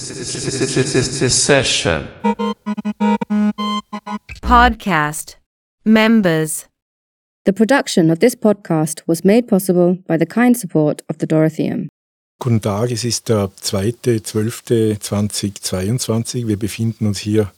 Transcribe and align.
Session. 0.00 2.08
Podcast. 4.40 5.36
Members. 5.84 6.66
The 7.44 7.52
production 7.52 8.10
of 8.10 8.20
this 8.20 8.34
podcast 8.34 9.02
was 9.06 9.22
made 9.24 9.46
possible 9.46 9.98
by 10.06 10.16
the 10.16 10.24
kind 10.24 10.56
support 10.56 11.02
of 11.10 11.18
the 11.18 11.26
Dorotheum. 11.26 11.90
Guten 12.38 12.62
Tag, 12.62 12.90
es 12.90 13.04
ist 13.04 13.28
der 13.28 13.50
2.12.2022. 13.62 16.46
Wir 16.46 16.58
befinden 16.58 17.06
uns 17.06 17.18
hier 17.18 17.52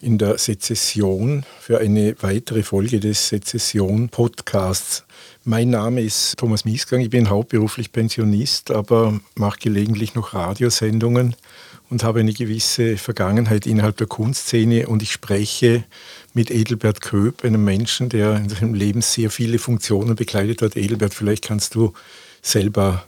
in 0.00 0.18
der 0.18 0.38
Sezession 0.38 1.44
für 1.60 1.78
eine 1.78 2.16
weitere 2.20 2.64
Folge 2.64 2.98
des 2.98 3.28
Sezession-Podcasts. 3.28 5.04
Mein 5.44 5.70
Name 5.70 6.02
ist 6.02 6.36
Thomas 6.36 6.64
Miesgang, 6.64 6.98
ich 7.00 7.10
bin 7.10 7.30
hauptberuflich 7.30 7.92
Pensionist, 7.92 8.72
aber 8.72 9.20
mache 9.36 9.60
gelegentlich 9.60 10.16
noch 10.16 10.34
Radiosendungen 10.34 11.36
und 11.90 12.04
habe 12.04 12.20
eine 12.20 12.32
gewisse 12.32 12.96
Vergangenheit 12.96 13.66
innerhalb 13.66 13.96
der 13.96 14.06
Kunstszene 14.06 14.88
und 14.88 15.02
ich 15.02 15.12
spreche 15.12 15.84
mit 16.34 16.50
Edelbert 16.50 17.00
Köp, 17.00 17.44
einem 17.44 17.64
Menschen, 17.64 18.08
der 18.08 18.36
in 18.36 18.48
seinem 18.48 18.74
Leben 18.74 19.02
sehr 19.02 19.30
viele 19.30 19.58
Funktionen 19.58 20.16
bekleidet 20.16 20.62
hat. 20.62 20.76
Edelbert, 20.76 21.14
vielleicht 21.14 21.44
kannst 21.44 21.74
du 21.74 21.92
selber 22.42 23.04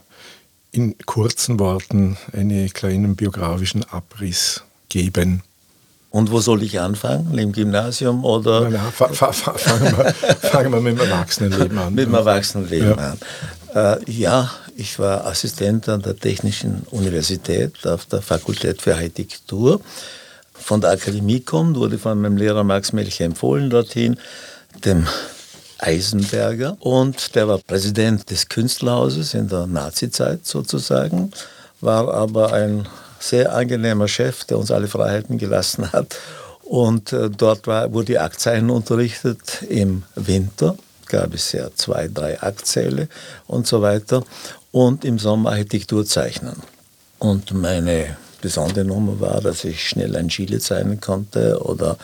in 0.71 0.95
kurzen 1.05 1.59
Worten 1.59 2.17
einen 2.33 2.69
kleinen 2.71 3.15
biografischen 3.15 3.83
Abriss 3.85 4.63
geben. 4.89 5.43
Und 6.11 6.31
wo 6.31 6.39
soll 6.39 6.63
ich 6.63 6.79
anfangen? 6.79 7.37
Im 7.37 7.51
Gymnasium 7.51 8.25
oder? 8.25 8.61
Nein, 8.61 8.73
nein, 8.73 8.91
fa 8.91 9.09
fa 9.09 9.31
fa 9.31 9.53
fangen, 9.53 9.95
wir, 9.97 10.13
fangen 10.13 10.71
wir 10.71 10.81
mit 10.81 10.99
dem 10.99 11.07
Erwachsenenleben 11.07 11.77
an. 11.77 11.93
Mit 11.93 12.07
dem 12.07 12.13
Erwachsenenleben 12.15 12.89
ja. 12.89 13.11
an. 13.11 13.17
Äh, 13.73 14.11
ja, 14.11 14.51
ich 14.75 14.97
war 14.99 15.25
Assistent 15.25 15.87
an 15.89 16.01
der 16.01 16.17
Technischen 16.17 16.85
Universität 16.91 17.85
auf 17.85 18.05
der 18.05 18.21
Fakultät 18.21 18.81
für 18.81 18.95
Architektur. 18.95 19.81
Von 20.53 20.81
der 20.81 20.91
Akademie 20.91 21.39
kommt, 21.39 21.77
wurde 21.77 21.97
von 21.97 22.19
meinem 22.19 22.37
Lehrer 22.37 22.63
Max 22.63 22.93
Melcher 22.93 23.25
empfohlen 23.25 23.69
dorthin, 23.69 24.17
dem 24.83 25.07
Eisenberger. 25.77 26.77
Und 26.79 27.35
der 27.35 27.47
war 27.47 27.59
Präsident 27.59 28.29
des 28.29 28.49
Künstlerhauses 28.49 29.33
in 29.33 29.47
der 29.47 29.67
Nazizeit 29.67 30.45
sozusagen, 30.45 31.31
war 31.81 32.13
aber 32.13 32.53
ein 32.53 32.87
sehr 33.19 33.53
angenehmer 33.53 34.07
Chef, 34.07 34.45
der 34.45 34.57
uns 34.57 34.71
alle 34.71 34.87
Freiheiten 34.87 35.37
gelassen 35.37 35.91
hat. 35.91 36.17
Und 36.63 37.13
äh, 37.13 37.29
dort 37.29 37.67
war, 37.67 37.91
wurde 37.93 38.21
Aktzeichen 38.21 38.69
unterrichtet 38.69 39.63
im 39.69 40.03
Winter, 40.15 40.77
gab 41.09 41.33
es 41.33 41.51
ja 41.51 41.69
zwei, 41.75 42.07
drei 42.07 42.41
Aktsäle 42.41 43.09
und 43.47 43.67
so 43.67 43.81
weiter. 43.81 44.23
Und 44.71 45.03
im 45.03 45.19
Sommer 45.19 45.51
Architektur 45.51 46.05
zeichnen. 46.05 46.55
Und 47.17 47.53
meine 47.53 48.17
besondere 48.41 48.85
Nummer 48.85 49.19
war, 49.19 49.41
dass 49.41 49.63
ich 49.63 49.87
schnell 49.87 50.15
ein 50.15 50.29
Chile 50.29 50.59
zeichnen 50.59 51.01
konnte 51.01 51.61
oder 51.61 51.97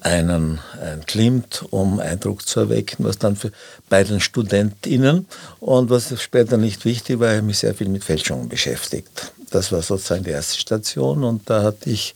einen, 0.00 0.60
ein 0.80 1.04
Klimt, 1.06 1.64
um 1.70 1.98
Eindruck 1.98 2.46
zu 2.46 2.60
erwecken, 2.60 3.04
was 3.04 3.18
dann 3.18 3.36
für 3.36 3.50
bei 3.88 4.04
den 4.04 4.20
StudentInnen 4.20 5.26
und 5.60 5.90
was 5.90 6.20
später 6.20 6.56
nicht 6.56 6.84
wichtig 6.84 7.20
war, 7.20 7.30
ich 7.30 7.36
habe 7.38 7.46
mich 7.46 7.58
sehr 7.58 7.74
viel 7.74 7.88
mit 7.88 8.04
Fälschungen 8.04 8.48
beschäftigt. 8.48 9.32
Das 9.50 9.72
war 9.72 9.82
sozusagen 9.82 10.24
die 10.24 10.30
erste 10.30 10.58
Station 10.58 11.24
und 11.24 11.48
da 11.48 11.62
hatte 11.62 11.88
ich 11.88 12.14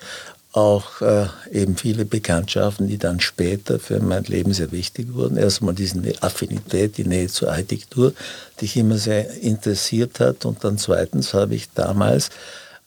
auch 0.59 1.01
äh, 1.01 1.27
eben 1.53 1.77
viele 1.77 2.05
Bekanntschaften, 2.05 2.89
die 2.89 2.99
dann 2.99 3.21
später 3.21 3.79
für 3.79 4.01
mein 4.01 4.25
Leben 4.25 4.53
sehr 4.53 4.73
wichtig 4.73 5.15
wurden. 5.15 5.37
Erstmal 5.37 5.75
diese 5.75 6.01
Affinität, 6.21 6.97
die 6.97 7.05
Nähe 7.05 7.29
zur 7.29 7.51
Architektur, 7.51 8.13
die 8.61 8.65
mich 8.65 8.77
immer 8.77 8.99
sehr 8.99 9.31
interessiert 9.41 10.21
hat. 10.21 10.45
Und 10.45 10.65
dann 10.65 10.77
zweitens 10.77 11.33
habe 11.33 11.55
ich 11.55 11.71
damals, 11.75 12.31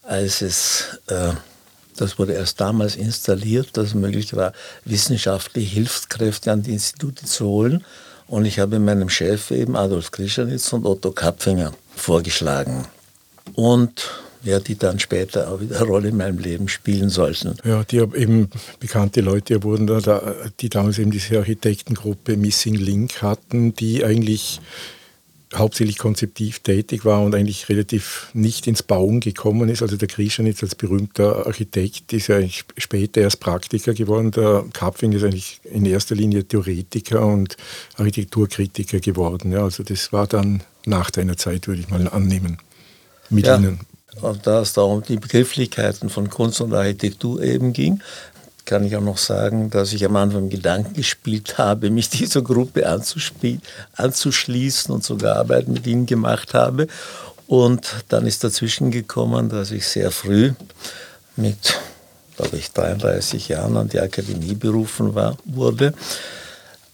als 0.04 0.42
es, 0.42 1.00
äh, 1.08 1.32
das 1.96 2.20
wurde 2.20 2.34
erst 2.34 2.60
damals 2.60 2.96
installiert, 2.96 3.78
dass 3.78 3.88
es 3.88 3.94
möglich 3.96 4.36
war, 4.36 4.54
wissenschaftliche 4.84 5.74
Hilfskräfte 5.74 6.52
an 6.52 6.64
die 6.64 6.74
Institute 6.74 7.26
zu 7.26 7.46
holen. 7.46 7.86
Und 8.28 8.46
ich 8.46 8.60
habe 8.60 8.80
meinem 8.80 9.10
Chef 9.10 9.52
eben 9.52 9.76
Adolf 9.76 10.12
Krischanitz 10.12 10.72
und 10.74 10.86
Otto 10.86 11.12
Kapfinger 11.12 11.72
vorgeschlagen. 11.96 12.86
Und 13.54 14.10
ja, 14.44 14.60
die 14.60 14.78
dann 14.78 15.00
später 15.00 15.52
auch 15.52 15.62
wieder 15.62 15.78
eine 15.78 15.86
Rolle 15.86 16.10
in 16.10 16.18
meinem 16.18 16.40
Leben 16.40 16.68
spielen 16.68 17.10
sollten. 17.10 17.56
Ja, 17.64 17.84
die 17.84 17.98
eben 17.98 18.50
bekannte 18.80 19.22
Leute 19.22 19.64
wurden 19.64 19.88
da, 19.88 20.36
die 20.60 20.70
damals 20.70 21.00
eben 21.00 21.12
diese 21.12 21.38
Architektengruppe 21.38 22.38
Missing 22.38 22.76
Link 22.76 23.22
hatten, 23.22 23.74
die 23.76 24.04
eigentlich 24.04 24.60
hauptsächlich 25.54 25.98
konzeptiv 25.98 26.60
tätig 26.60 27.04
war 27.04 27.22
und 27.22 27.36
eigentlich 27.36 27.68
relativ 27.68 28.30
nicht 28.34 28.68
ins 28.68 28.84
Bauen 28.84 29.20
gekommen 29.20 29.70
ist. 29.70 29.82
Also 29.82 29.98
der 29.98 30.08
Krischanitz 30.08 30.64
als 30.64 30.76
berühmter 30.76 31.46
Architekt 31.46 32.14
ist 32.14 32.28
ja 32.28 32.38
eigentlich 32.38 32.64
später 32.78 33.22
erst 33.22 33.40
Praktiker 33.40 33.94
geworden. 33.94 34.32
Der 34.32 34.66
Kapfing 34.74 35.12
ist 35.12 35.24
eigentlich 35.24 35.60
in 35.64 35.86
erster 35.86 36.16
Linie 36.16 36.46
Theoretiker 36.46 37.26
und 37.26 37.58
Architekturkritiker 37.98 39.00
geworden. 39.00 39.52
Ja, 39.52 39.64
also 39.64 39.84
das 39.84 40.14
war 40.14 40.28
dann 40.28 40.64
nach 40.86 41.12
deiner 41.12 41.38
Zeit, 41.38 41.68
würde 41.68 41.82
ich 41.82 41.90
mal 41.90 42.08
annehmen, 42.08 42.58
mit 43.30 43.46
ja. 43.46 43.58
Ihnen. 43.58 43.80
Und 44.20 44.46
da 44.46 44.62
es 44.62 44.74
da 44.74 44.82
um 44.82 45.04
die 45.04 45.18
Begrifflichkeiten 45.18 46.10
von 46.10 46.30
Kunst 46.30 46.60
und 46.62 46.74
Architektur 46.74 47.42
eben 47.42 47.72
ging, 47.72 48.02
kann 48.66 48.84
ich 48.84 48.96
auch 48.96 49.02
noch 49.02 49.18
sagen, 49.18 49.70
dass 49.70 49.94
ich 49.94 50.06
am 50.06 50.16
Anfang 50.16 50.50
Gedanken 50.50 50.94
gespielt 50.94 51.58
habe, 51.58 51.90
mich 51.90 52.10
dieser 52.10 52.42
Gruppe 52.42 52.88
anzuschließen 52.88 54.94
und 54.94 55.04
sogar 55.04 55.38
Arbeit 55.38 55.68
mit 55.68 55.88
ihnen 55.88 56.06
gemacht 56.06 56.54
habe. 56.54 56.88
Und 57.48 58.04
dann 58.10 58.28
ist 58.28 58.44
dazwischen 58.44 58.92
gekommen, 58.92 59.50
dass 59.50 59.72
ich 59.72 59.88
sehr 59.88 60.12
früh 60.12 60.54
mit, 61.36 61.80
glaube 62.38 62.58
ich, 62.58 62.72
33 62.72 63.50
Jahren 63.50 63.78
an 63.78 63.90
die 63.90 64.00
Akademie 64.00 64.56
berufen 64.56 65.16
war, 65.16 65.38
wurde 65.46 65.94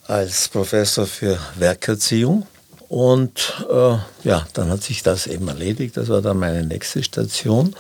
als 0.08 0.48
Professor 0.48 1.06
für 1.06 1.38
Werkerziehung 1.58 2.48
und 2.90 3.66
äh, 3.70 3.98
ja, 4.24 4.48
dann 4.54 4.70
hat 4.70 4.84
sich 4.84 5.04
das 5.04 5.28
eben 5.28 5.48
erledigt. 5.48 5.98
Das 5.98 6.10
war 6.10 6.22
dann 6.22 6.40
meine 6.40 6.66
nächste 6.66 7.04
Station. 7.04 7.76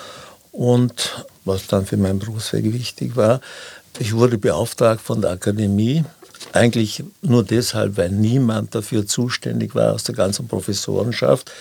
Und 0.51 1.25
was 1.45 1.68
dann 1.68 1.85
für 1.85 1.97
meinen 1.97 2.19
Berufsweg 2.19 2.73
wichtig 2.73 3.16
war, 3.16 3.41
ich 4.00 4.13
wurde 4.13 4.38
beauftragt 4.38 5.01
von 5.01 5.22
der 5.22 5.31
Akademie, 5.31 6.03
eigentlich 6.53 7.03
nur 7.22 7.44
deshalb, 7.44 7.97
weil 7.97 8.09
niemand 8.09 8.75
dafür 8.75 9.07
zuständig 9.07 9.75
war 9.75 9.94
aus 9.94 10.03
der 10.03 10.16
ganzen 10.16 10.47
Professorenschaft. 10.47 11.51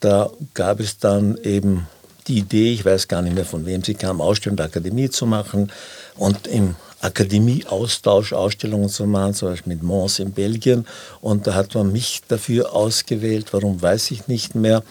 Da 0.00 0.30
gab 0.54 0.80
es 0.80 0.98
dann 0.98 1.36
eben 1.38 1.86
die 2.26 2.38
Idee, 2.38 2.72
ich 2.72 2.84
weiß 2.84 3.08
gar 3.08 3.22
nicht 3.22 3.34
mehr 3.34 3.44
von 3.44 3.66
wem 3.66 3.82
sie 3.82 3.94
kam, 3.94 4.20
Ausstellung 4.20 4.56
der 4.56 4.66
Akademie 4.66 5.10
zu 5.10 5.26
machen. 5.26 5.72
Und 6.16 6.46
im 6.46 6.76
Akademieaustausch, 7.00 8.32
Ausstellungen 8.32 8.88
zu 8.88 9.06
machen, 9.06 9.34
zum 9.34 9.48
Beispiel 9.48 9.74
mit 9.74 9.82
Mons 9.82 10.18
in 10.18 10.32
Belgien. 10.32 10.86
Und 11.20 11.46
da 11.46 11.54
hat 11.54 11.74
man 11.74 11.92
mich 11.92 12.22
dafür 12.28 12.74
ausgewählt. 12.74 13.52
Warum 13.52 13.80
weiß 13.80 14.10
ich 14.10 14.28
nicht 14.28 14.54
mehr. 14.54 14.82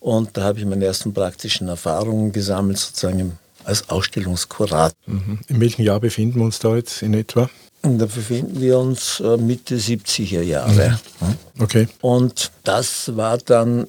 Und 0.00 0.36
da 0.36 0.42
habe 0.42 0.58
ich 0.58 0.64
meine 0.64 0.84
ersten 0.84 1.12
praktischen 1.12 1.68
Erfahrungen 1.68 2.32
gesammelt, 2.32 2.78
sozusagen 2.78 3.38
als 3.64 3.88
Ausstellungskurator. 3.90 4.96
Mhm. 5.06 5.40
In 5.48 5.60
welchem 5.60 5.82
Jahr 5.82 6.00
befinden 6.00 6.38
wir 6.38 6.44
uns 6.44 6.58
da 6.58 6.74
jetzt 6.76 7.02
in 7.02 7.14
etwa? 7.14 7.50
Und 7.82 7.98
da 7.98 8.06
befinden 8.06 8.60
wir 8.60 8.78
uns 8.78 9.20
äh, 9.20 9.36
Mitte 9.36 9.76
70er 9.76 10.42
Jahre. 10.42 10.98
Mhm. 11.20 11.62
Okay. 11.62 11.88
Und 12.00 12.50
das 12.64 13.16
war 13.16 13.38
dann, 13.38 13.86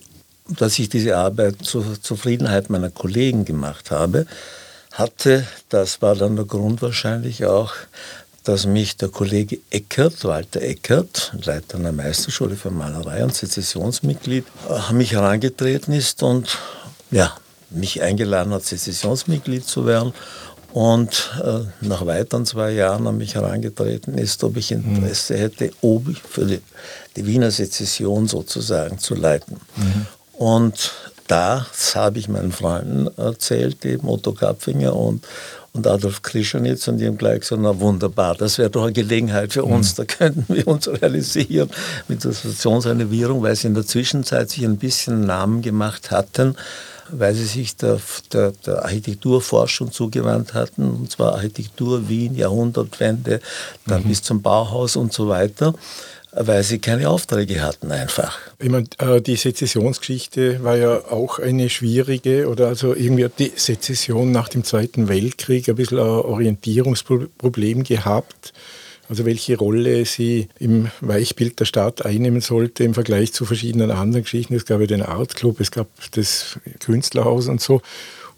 dass 0.48 0.80
ich 0.80 0.90
diese 0.90 1.16
Arbeit 1.16 1.58
zur 1.64 2.02
Zufriedenheit 2.02 2.70
meiner 2.70 2.90
Kollegen 2.90 3.46
gemacht 3.46 3.92
habe 3.92 4.26
hatte. 5.00 5.48
Das 5.70 6.02
war 6.02 6.16
dann 6.16 6.36
der 6.36 6.46
Grund 6.46 6.82
wahrscheinlich 6.82 7.46
auch, 7.46 7.74
dass 8.44 8.66
mich 8.66 8.98
der 8.98 9.10
Kollege 9.10 9.60
Eckert, 9.70 10.24
Walter 10.24 10.62
Eckert, 10.62 11.34
Leiter 11.44 11.78
einer 11.78 11.92
Meisterschule 11.92 12.56
für 12.56 12.72
Malerei 12.72 13.24
und 13.24 13.34
Sezessionsmitglied, 13.34 14.46
an 14.68 14.98
mich 14.98 15.14
herangetreten 15.14 15.94
ist 15.94 16.24
und 16.24 16.58
ja, 17.12 17.36
mich 17.70 18.02
eingeladen 18.02 18.54
hat, 18.54 18.64
Sezessionsmitglied 18.64 19.66
zu 19.66 19.86
werden. 19.86 20.14
Und 20.72 21.32
äh, 21.44 21.62
nach 21.82 22.06
weiteren 22.06 22.46
zwei 22.46 22.72
Jahren 22.72 23.08
an 23.08 23.18
mich 23.18 23.34
herangetreten 23.34 24.18
ist, 24.18 24.44
ob 24.44 24.56
ich 24.56 24.72
Interesse 24.72 25.34
mhm. 25.34 25.38
hätte, 25.38 25.72
ob 25.82 26.10
ich 26.10 26.22
für 26.22 26.46
die, 26.46 26.62
die, 27.16 27.26
Wiener 27.26 27.50
Sezession 27.50 28.28
sozusagen 28.28 29.00
zu 29.00 29.16
leiten. 29.16 29.58
Mhm. 29.76 30.06
Und 30.34 30.92
das 31.30 31.96
habe 31.96 32.18
ich 32.18 32.28
meinen 32.28 32.52
Freunden 32.52 33.08
erzählt, 33.16 33.86
eben 33.86 34.10
Otto 34.10 34.34
Kapfinger 34.34 34.96
und, 34.96 35.24
und 35.74 35.86
Adolf 35.86 36.24
Krischanitz 36.24 36.88
und 36.88 36.98
die 36.98 37.06
haben 37.06 37.20
gleich 37.20 37.42
gesagt, 37.42 37.62
na 37.62 37.80
wunderbar, 37.80 38.34
das 38.34 38.58
wäre 38.58 38.72
doch 38.72 38.84
eine 38.84 38.94
Gelegenheit 38.94 39.54
für 39.54 39.64
uns, 39.64 39.92
mhm. 39.92 39.96
da 39.98 40.06
könnten 40.06 40.56
wir 40.56 40.68
uns 40.68 40.88
realisieren 40.88 41.70
mit 42.08 42.24
der 42.24 42.34
Stationsrenovierung, 42.34 43.44
weil 43.44 43.56
sie 43.56 43.68
in 43.68 43.76
der 43.76 43.86
Zwischenzeit 43.86 44.50
sich 44.50 44.66
ein 44.66 44.78
bisschen 44.78 45.28
Namen 45.28 45.62
gemacht 45.62 46.10
hatten, 46.10 46.56
weil 47.12 47.36
sie 47.36 47.46
sich 47.46 47.76
der, 47.76 48.00
der, 48.34 48.52
der, 48.66 48.84
Architekturforschung 48.86 49.92
zugewandt 49.92 50.56
hatten, 50.56 50.90
und 50.90 51.12
zwar 51.12 51.34
Architektur 51.36 52.10
Wien, 52.10 52.36
Jahrhundertwende, 52.36 53.40
dann 53.86 54.02
mhm. 54.02 54.08
bis 54.08 54.24
zum 54.24 54.42
Bauhaus 54.42 54.96
und 54.96 55.14
so 55.14 55.30
weiter. 55.30 55.76
Weil 56.32 56.64
sie 56.64 56.80
keine 56.80 57.10
Aufträge 57.10 57.62
hatten 57.62 57.92
einfach. 57.92 58.38
Ich 58.60 58.70
meine, 58.70 58.88
äh, 59.00 59.22
die 59.22 59.36
Sezessionsgeschichte 59.36 60.64
war 60.64 60.78
ja 60.78 61.06
auch 61.10 61.40
eine 61.40 61.70
schwierige 61.70 62.48
oder 62.48 62.68
also 62.68 62.94
irgendwie 62.94 63.26
hat 63.26 63.40
die 63.40 63.52
Sezession 63.56 64.32
nach 64.32 64.50
dem 64.50 64.64
Zweiten 64.64 65.08
Weltkrieg 65.08 65.68
ein 65.70 65.76
bisschen 65.76 66.00
ein 66.00 66.06
Orientierungsproblem 66.06 67.84
gehabt. 67.84 68.54
Also 69.10 69.26
welche 69.26 69.58
Rolle 69.58 70.06
sie 70.06 70.50
im 70.60 70.92
Weichbild 71.02 71.60
der 71.60 71.66
Stadt 71.66 72.06
einnehmen 72.06 72.42
sollte 72.42 72.84
im 72.84 72.94
Vergleich 72.94 73.34
zu 73.34 73.44
verschiedenen 73.44 73.90
anderen 73.90 74.24
Geschichten. 74.24 74.54
Es 74.54 74.68
gab 74.68 74.82
ja 74.82 74.86
den 74.86 75.02
Art 75.02 75.36
Club, 75.36 75.60
es 75.60 75.72
gab 75.72 75.88
das 76.12 76.60
Künstlerhaus 76.80 77.48
und 77.48 77.60
so. 77.60 77.82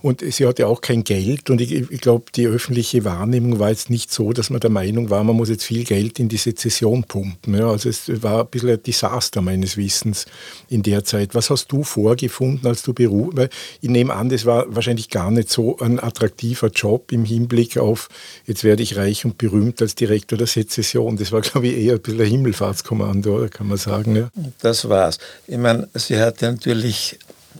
Und 0.01 0.21
sie 0.21 0.45
hatte 0.45 0.67
auch 0.67 0.81
kein 0.81 1.03
Geld. 1.03 1.49
Und 1.49 1.61
ich, 1.61 1.71
ich 1.71 2.01
glaube, 2.01 2.25
die 2.35 2.47
öffentliche 2.47 3.05
Wahrnehmung 3.05 3.59
war 3.59 3.69
jetzt 3.69 3.89
nicht 3.89 4.11
so, 4.11 4.33
dass 4.33 4.49
man 4.49 4.59
der 4.59 4.69
Meinung 4.69 5.09
war, 5.09 5.23
man 5.23 5.35
muss 5.35 5.49
jetzt 5.49 5.63
viel 5.63 5.83
Geld 5.83 6.19
in 6.19 6.29
die 6.29 6.37
Sezession 6.37 7.03
pumpen. 7.03 7.55
Ja, 7.55 7.69
also 7.69 7.89
es 7.89 8.23
war 8.23 8.41
ein 8.41 8.47
bisschen 8.47 8.69
ein 8.69 8.83
Desaster 8.83 9.41
meines 9.41 9.77
Wissens 9.77 10.25
in 10.69 10.81
der 10.81 11.03
Zeit. 11.03 11.35
Was 11.35 11.49
hast 11.49 11.71
du 11.71 11.83
vorgefunden, 11.83 12.67
als 12.67 12.83
du 12.83 12.93
berufen? 12.93 13.37
Weil 13.37 13.49
ich 13.81 13.89
nehme 13.89 14.13
an, 14.13 14.29
das 14.29 14.45
war 14.45 14.65
wahrscheinlich 14.73 15.09
gar 15.09 15.31
nicht 15.31 15.49
so 15.49 15.77
ein 15.79 15.99
attraktiver 15.99 16.69
Job 16.69 17.11
im 17.11 17.25
Hinblick 17.25 17.77
auf, 17.77 18.09
jetzt 18.45 18.63
werde 18.63 18.83
ich 18.83 18.97
reich 18.97 19.25
und 19.25 19.37
berühmt 19.37 19.81
als 19.81 19.95
Direktor 19.95 20.37
der 20.37 20.47
Sezession. 20.47 21.17
Das 21.17 21.31
war, 21.31 21.41
glaube 21.41 21.67
ich, 21.67 21.77
eher 21.77 21.93
ein 21.93 22.01
bisschen 22.01 22.21
ein 22.21 22.27
Himmelfahrtskommando, 22.27 23.47
kann 23.49 23.67
man 23.67 23.77
sagen. 23.77 24.15
Ja. 24.15 24.29
Das 24.59 24.87
war's. 24.87 25.17
Ich 25.47 25.57
meine, 25.57 25.87
sie 25.93 26.17
hatte 26.17 26.45
natürlich 26.45 27.19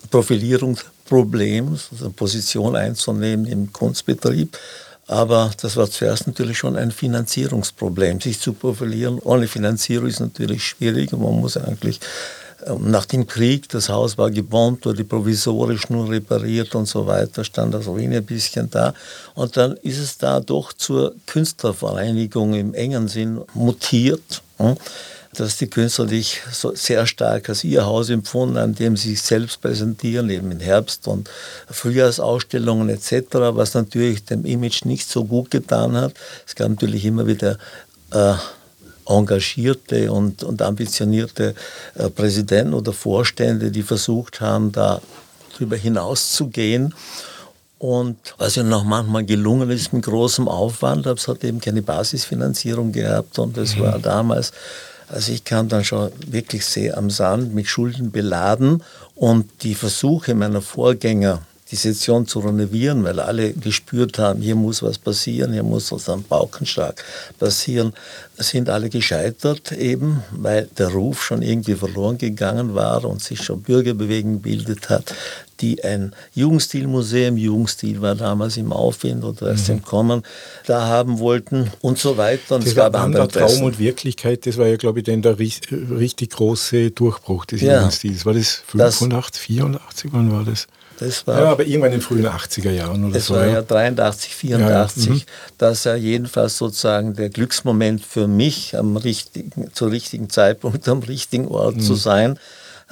Profilierung 0.09 0.77
Problem, 1.12 1.78
also 1.92 2.06
eine 2.06 2.13
Position 2.13 2.78
einzunehmen 2.78 3.46
im 3.46 3.74
Kunstbetrieb. 3.74 4.58
Aber 5.08 5.52
das 5.62 5.75
war 5.75 5.90
zuerst 5.90 6.25
natürlich 6.25 6.58
schon 6.58 6.78
ein 6.78 6.90
Finanzierungsproblem. 6.90 8.22
Sich 8.22 8.40
zu 8.40 8.54
profilieren 8.54 9.19
ohne 9.19 9.50
Finanzierung 9.50 10.08
ist 10.08 10.22
natürlich 10.22 10.63
schwierig 10.63 11.12
man 11.12 11.42
muss 11.42 11.58
eigentlich 11.58 12.00
ähm, 12.66 12.92
nach 12.92 13.06
dem 13.06 13.28
Krieg, 13.28 13.68
das 13.68 13.90
Haus 13.90 14.18
war 14.18 14.31
gebombt, 14.31 14.86
wurde 14.86 15.04
provisorisch 15.04 15.90
nur 15.90 16.10
repariert 16.10 16.75
und 16.75 16.86
so 16.86 17.06
weiter, 17.06 17.44
stand 17.44 17.74
das 17.74 17.88
Ruine 17.88 18.19
ein 18.19 18.25
bisschen 18.25 18.69
da. 18.69 18.94
Und 19.34 19.58
dann 19.58 19.75
ist 19.84 20.00
es 20.00 20.18
da 20.18 20.40
doch 20.40 20.72
zur 20.72 21.13
Künstlervereinigung 21.25 22.54
im 22.54 22.74
engen 22.74 23.10
Sinn 23.10 23.42
mutiert. 23.54 24.42
Hm? 24.60 24.78
Dass 25.33 25.57
die 25.57 25.68
Künstler 25.68 26.07
sich 26.07 26.42
so 26.51 26.75
sehr 26.75 27.07
stark 27.07 27.48
als 27.50 27.63
ihr 27.63 27.86
Haus 27.86 28.10
empfunden, 28.10 28.57
an 28.57 28.75
dem 28.75 28.98
sie 28.98 29.12
sich 29.12 29.22
selbst 29.22 29.62
präsentieren, 29.62 30.30
eben 30.30 30.51
in 30.51 30.60
Herbst- 30.60 31.07
und 31.07 31.30
Frühjahrsausstellungen 31.69 32.89
etc., 32.89 33.25
was 33.31 33.74
natürlich 33.74 34.25
dem 34.25 34.45
Image 34.45 34.86
nicht 34.86 35.10
so 35.10 35.24
gut 35.24 35.51
getan 35.51 35.95
hat. 35.95 36.13
Es 36.45 36.56
gab 36.56 36.69
natürlich 36.69 37.06
immer 37.06 37.28
wieder 37.28 37.57
äh, 38.12 38.33
engagierte 39.06 40.12
und, 40.12 40.44
und 40.44 40.62
ambitionierte 40.62 41.56
äh, 41.95 42.10
Präsidenten 42.10 42.74
oder 42.74 42.94
Vorstände, 42.94 43.72
die 43.72 43.84
versucht 43.84 44.42
haben, 44.42 44.72
da 44.72 45.01
darüber 45.54 45.75
hinaus 45.75 46.31
zu 46.34 46.48
gehen. 46.48 46.94
Und 47.77 48.18
was 48.38 48.56
ja 48.56 48.63
noch 48.63 48.84
manchmal 48.84 49.25
gelungen 49.25 49.69
ist 49.72 49.92
mit 49.92 50.04
großem 50.04 50.48
Aufwand, 50.48 51.07
aber 51.07 51.18
es 51.18 51.27
hat 51.27 51.44
eben 51.44 51.60
keine 51.60 51.81
Basisfinanzierung 51.81 52.92
gehabt 52.92 53.39
und 53.39 53.57
war 53.57 53.98
mhm. 53.98 54.01
damals 54.04 54.51
also 55.12 55.31
ich 55.31 55.44
kam 55.44 55.68
dann 55.68 55.84
schon 55.84 56.12
wirklich 56.28 56.66
sehr 56.66 56.98
am 56.98 57.10
Sand, 57.10 57.54
mit 57.54 57.68
Schulden 57.68 58.12
beladen 58.12 58.81
und 59.16 59.46
die 59.63 59.75
Versuche 59.75 60.34
meiner 60.36 60.62
Vorgänger, 60.62 61.42
die 61.69 61.75
Session 61.75 62.28
zu 62.28 62.40
renovieren, 62.40 63.04
weil 63.04 63.19
alle 63.19 63.54
gespürt 63.54 64.19
haben, 64.19 64.42
hier 64.42 64.56
muss 64.56 64.84
was 64.84 64.98
passieren, 64.98 65.54
hier 65.54 65.63
muss 65.63 65.92
was 65.92 66.10
am 66.10 66.24
Paukenschlag 66.24 67.04
passieren, 67.40 67.94
sind 68.38 68.69
alle 68.69 68.90
gescheitert 68.90 69.72
eben, 69.72 70.24
weil 70.31 70.68
der 70.78 70.90
Ruf 70.90 71.24
schon 71.24 71.42
irgendwie 71.42 71.75
verloren 71.75 72.18
gegangen 72.18 72.75
war 72.75 73.06
und 73.06 73.22
sich 73.22 73.42
schon 73.42 73.62
Bürgerbewegung 73.62 74.42
gebildet 74.42 74.90
hat, 74.90 75.13
die 75.62 75.84
ein 75.84 76.13
Jugendstilmuseum, 76.34 77.38
Jugendstil 77.38 78.02
war 78.02 78.16
damals 78.16 78.58
im 78.58 78.74
Aufwind 78.74 79.24
oder 79.24 79.50
erst 79.50 79.69
mhm. 79.69 79.75
im 79.75 79.81
Kommen, 79.84 80.24
da 80.66 80.88
haben 80.88 81.19
wollten 81.19 81.72
und 81.81 81.98
so 81.98 82.18
weiter. 82.18 82.56
Und 82.56 82.63
das 82.63 82.72
es 82.72 82.75
gab 82.75 82.94
war 82.94 83.28
Traum 83.30 83.63
und 83.63 83.80
Wirklichkeit, 83.80 84.46
das 84.46 84.58
war 84.58 84.68
ja, 84.68 84.78
glaube 84.78 85.00
ich, 85.00 85.06
dann 85.06 85.22
der 85.22 85.38
richtig 85.40 86.31
große 86.31 86.92
Durchbruch 86.92 87.46
des 87.46 87.62
ja, 87.62 87.78
Jugendstils. 87.78 88.25
War 88.25 88.34
das 88.34 88.63
85, 88.68 89.31
das, 89.31 89.40
84, 89.40 90.13
wann 90.13 90.31
war 90.31 90.44
das? 90.44 90.68
Das 91.02 91.25
war, 91.25 91.40
ja, 91.40 91.52
aber 91.52 91.66
irgendwann 91.66 91.94
in 91.94 91.98
den 92.00 92.02
frühen 92.02 92.28
80er 92.28 92.69
Jahren 92.69 93.04
oder 93.04 93.16
das 93.16 93.25
so. 93.25 93.34
Das 93.34 93.44
war 93.44 93.50
ja 93.50 93.62
83, 93.63 94.36
84. 94.36 95.06
Ja, 95.06 95.12
ja. 95.12 95.16
Mhm. 95.16 95.22
Das 95.58 95.84
ja 95.84 95.96
jedenfalls 95.96 96.60
sozusagen 96.60 97.16
der 97.16 97.30
Glücksmoment 97.30 98.06
für 98.06 98.28
mich, 98.28 98.78
am 98.78 98.98
richtigen, 98.98 99.74
zur 99.74 99.90
richtigen 99.90 100.30
Zeitpunkt 100.30 100.88
am 100.88 101.00
richtigen 101.00 101.48
Ort 101.48 101.78
mhm. 101.78 101.81
zu 101.81 101.96
sein, 101.96 102.38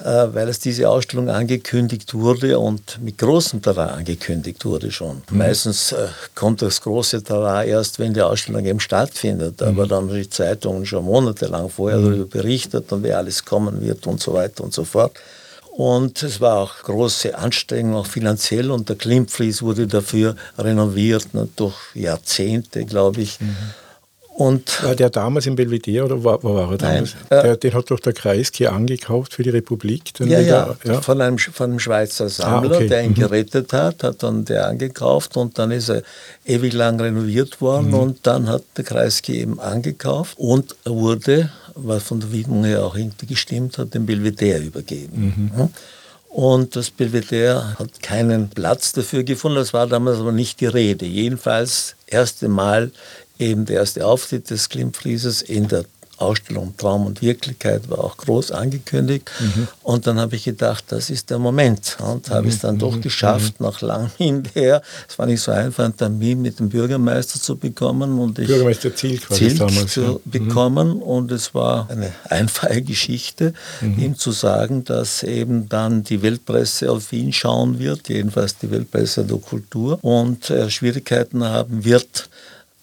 weil 0.04 0.48
es 0.48 0.58
diese 0.58 0.88
Ausstellung 0.88 1.28
angekündigt 1.28 2.14
wurde 2.14 2.58
und 2.58 2.98
mit 3.02 3.18
großem 3.18 3.60
Terrain 3.60 3.90
angekündigt 3.90 4.64
wurde 4.64 4.90
schon. 4.90 5.22
Mhm. 5.30 5.38
Meistens 5.38 5.92
äh, 5.92 6.08
kommt 6.34 6.62
das 6.62 6.80
große 6.80 7.22
Terrain 7.22 7.68
erst, 7.68 7.98
wenn 7.98 8.14
die 8.14 8.22
Ausstellung 8.22 8.64
eben 8.64 8.80
stattfindet. 8.80 9.62
Aber 9.62 9.84
mhm. 9.84 9.88
dann 9.88 9.98
haben 9.98 10.14
die 10.14 10.30
Zeitungen 10.30 10.86
schon 10.86 11.04
monatelang 11.04 11.68
vorher 11.68 11.98
mhm. 11.98 12.04
darüber 12.04 12.26
berichtet 12.26 12.90
und 12.92 13.02
wer 13.02 13.18
alles 13.18 13.44
kommen 13.44 13.80
wird 13.80 14.06
und 14.06 14.20
so 14.20 14.32
weiter 14.32 14.64
und 14.64 14.72
so 14.72 14.84
fort. 14.84 15.12
Und 15.72 16.22
es 16.22 16.40
war 16.40 16.58
auch 16.58 16.82
große 16.82 17.36
Anstrengung, 17.38 17.94
auch 17.94 18.06
finanziell. 18.06 18.70
Und 18.70 18.88
der 18.88 18.96
Klimfries 18.96 19.62
wurde 19.62 19.86
dafür 19.86 20.36
renoviert, 20.58 21.32
ne, 21.32 21.48
durch 21.56 21.76
Jahrzehnte, 21.94 22.84
glaube 22.84 23.22
ich. 23.22 23.40
Mhm. 23.40 23.56
Und 24.40 24.82
war 24.82 24.94
der 24.94 25.10
damals 25.10 25.44
im 25.44 25.54
Belvedere 25.54 26.06
oder 26.06 26.24
wo, 26.24 26.38
wo 26.40 26.54
war 26.54 26.72
er 26.72 26.78
damals? 26.78 27.14
Nein, 27.28 27.42
der, 27.42 27.56
den 27.58 27.74
hat 27.74 27.90
doch 27.90 28.00
der 28.00 28.14
Kreisky 28.14 28.68
angekauft 28.68 29.34
für 29.34 29.42
die 29.42 29.50
Republik. 29.50 30.18
Ja, 30.18 30.40
ja, 30.40 30.76
ja, 30.82 31.02
Von, 31.02 31.20
einem, 31.20 31.36
von 31.36 31.72
einem 31.72 31.78
Schweizer 31.78 32.30
Sammler, 32.30 32.72
ah, 32.72 32.76
okay. 32.76 32.88
der 32.88 33.02
ihn 33.02 33.10
mhm. 33.10 33.16
gerettet 33.16 33.74
hat, 33.74 34.02
hat 34.02 34.22
dann 34.22 34.46
der 34.46 34.66
angekauft 34.66 35.36
und 35.36 35.58
dann 35.58 35.70
ist 35.70 35.90
er 35.90 36.02
ewig 36.46 36.72
lang 36.72 36.98
renoviert 36.98 37.60
worden 37.60 37.88
mhm. 37.88 37.94
und 37.94 38.26
dann 38.26 38.48
hat 38.48 38.62
der 38.78 38.84
Kreisky 38.84 39.42
eben 39.42 39.60
angekauft 39.60 40.38
und 40.38 40.74
wurde 40.86 41.50
was 41.74 42.02
von 42.04 42.20
der 42.20 42.32
Widmung 42.32 42.64
her 42.64 42.82
auch 42.86 42.96
irgendwie 42.96 43.26
gestimmt 43.26 43.76
hat, 43.76 43.92
dem 43.92 44.06
Belvedere 44.06 44.62
übergeben. 44.62 45.34
Mhm. 45.36 45.68
Und 46.30 46.76
das 46.76 46.90
Belvedere 46.90 47.76
hat 47.78 48.02
keinen 48.02 48.48
Platz 48.48 48.92
dafür 48.92 49.24
gefunden, 49.24 49.56
das 49.56 49.72
war 49.72 49.88
damals 49.88 50.18
aber 50.18 50.30
nicht 50.30 50.60
die 50.60 50.66
Rede. 50.66 51.04
Jedenfalls 51.04 51.96
erste 52.06 52.48
Mal 52.48 52.92
eben 53.40 53.64
der 53.66 53.76
erste 53.80 54.06
Auftritt 54.06 54.50
des 54.50 54.68
Klimfrieses 54.68 55.42
in 55.42 55.68
der 55.68 55.84
Ausstellung 56.20 56.74
Traum 56.76 57.06
und 57.06 57.22
Wirklichkeit 57.22 57.88
war 57.88 58.04
auch 58.04 58.16
groß 58.18 58.52
angekündigt. 58.52 59.30
Mhm. 59.40 59.68
Und 59.82 60.06
dann 60.06 60.20
habe 60.20 60.36
ich 60.36 60.44
gedacht, 60.44 60.84
das 60.88 61.08
ist 61.08 61.30
der 61.30 61.38
Moment. 61.38 61.96
Und 62.00 62.28
mhm. 62.28 62.34
habe 62.34 62.48
es 62.48 62.58
dann 62.58 62.78
doch 62.78 62.96
mhm. 62.96 63.00
geschafft, 63.00 63.58
mhm. 63.58 63.66
nach 63.66 63.80
langem 63.80 64.10
hinterher. 64.18 64.82
Es 65.08 65.18
war 65.18 65.26
nicht 65.26 65.40
so 65.40 65.50
einfach, 65.52 65.84
einen 65.84 65.96
Termin 65.96 66.42
mit 66.42 66.58
dem 66.58 66.68
Bürgermeister 66.68 67.40
zu 67.40 67.56
bekommen. 67.56 68.18
Und 68.18 68.38
ich 68.38 68.48
Bürgermeister 68.48 68.94
Ziel 68.94 69.18
quasi 69.18 69.54
damals. 69.54 69.94
zu 69.94 70.00
ja. 70.02 70.10
Mhm. 70.10 70.20
bekommen. 70.24 71.02
Und 71.02 71.32
es 71.32 71.54
war 71.54 71.88
eine 71.90 72.12
einfache 72.28 72.82
Geschichte, 72.82 73.54
mhm. 73.80 73.98
ihm 73.98 74.16
zu 74.16 74.32
sagen, 74.32 74.84
dass 74.84 75.22
eben 75.22 75.68
dann 75.68 76.04
die 76.04 76.20
Weltpresse 76.20 76.90
auf 76.90 77.12
ihn 77.12 77.32
schauen 77.32 77.78
wird, 77.78 78.08
jedenfalls 78.08 78.58
die 78.58 78.70
Weltpresse 78.70 79.24
der 79.24 79.38
Kultur, 79.38 79.98
und 80.02 80.50
er 80.50 80.68
Schwierigkeiten 80.68 81.44
haben 81.44 81.84
wird, 81.84 82.28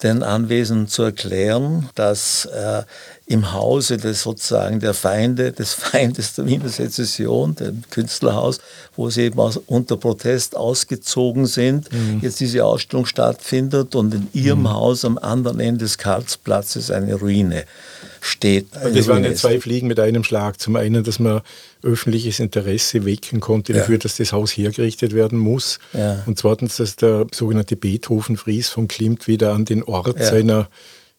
den 0.02 0.22
Anwesenden 0.22 0.88
zu 0.88 1.02
erklären, 1.02 1.88
dass 1.94 2.44
äh, 2.46 2.82
im 3.28 3.52
Hause 3.52 3.98
des 3.98 4.22
sozusagen 4.22 4.80
der 4.80 4.94
Feinde, 4.94 5.52
des 5.52 5.74
Feindes 5.74 6.34
der 6.34 6.46
Wiener 6.46 6.70
Sezession, 6.70 7.54
dem 7.54 7.82
Künstlerhaus, 7.90 8.58
wo 8.96 9.10
sie 9.10 9.24
eben 9.24 9.38
aus, 9.38 9.58
unter 9.66 9.98
Protest 9.98 10.56
ausgezogen 10.56 11.44
sind, 11.44 11.92
mhm. 11.92 12.20
jetzt 12.22 12.40
diese 12.40 12.64
Ausstellung 12.64 13.04
stattfindet 13.04 13.94
und 13.94 14.14
in 14.14 14.28
ihrem 14.32 14.60
mhm. 14.60 14.72
Haus 14.72 15.04
am 15.04 15.18
anderen 15.18 15.60
Ende 15.60 15.84
des 15.84 15.98
Karlsplatzes 15.98 16.90
eine 16.90 17.16
Ruine 17.16 17.64
steht. 18.22 18.74
Eine 18.74 18.92
das 18.94 19.06
waren 19.08 19.22
ja 19.22 19.34
zwei 19.34 19.60
Fliegen 19.60 19.88
mit 19.88 20.00
einem 20.00 20.24
Schlag. 20.24 20.58
Zum 20.58 20.76
einen, 20.76 21.04
dass 21.04 21.18
man 21.18 21.42
öffentliches 21.82 22.40
Interesse 22.40 23.04
wecken 23.04 23.40
konnte 23.40 23.74
dafür, 23.74 23.96
ja. 23.96 23.98
dass 23.98 24.16
das 24.16 24.32
Haus 24.32 24.52
hergerichtet 24.52 25.14
werden 25.14 25.38
muss. 25.38 25.78
Ja. 25.92 26.22
Und 26.24 26.38
zweitens, 26.38 26.76
dass 26.76 26.96
der 26.96 27.26
sogenannte 27.32 27.76
Beethoven-Fries 27.76 28.70
von 28.70 28.88
Klimt 28.88 29.28
wieder 29.28 29.52
an 29.52 29.66
den 29.66 29.82
Ort 29.82 30.18
ja. 30.18 30.26
seiner 30.26 30.68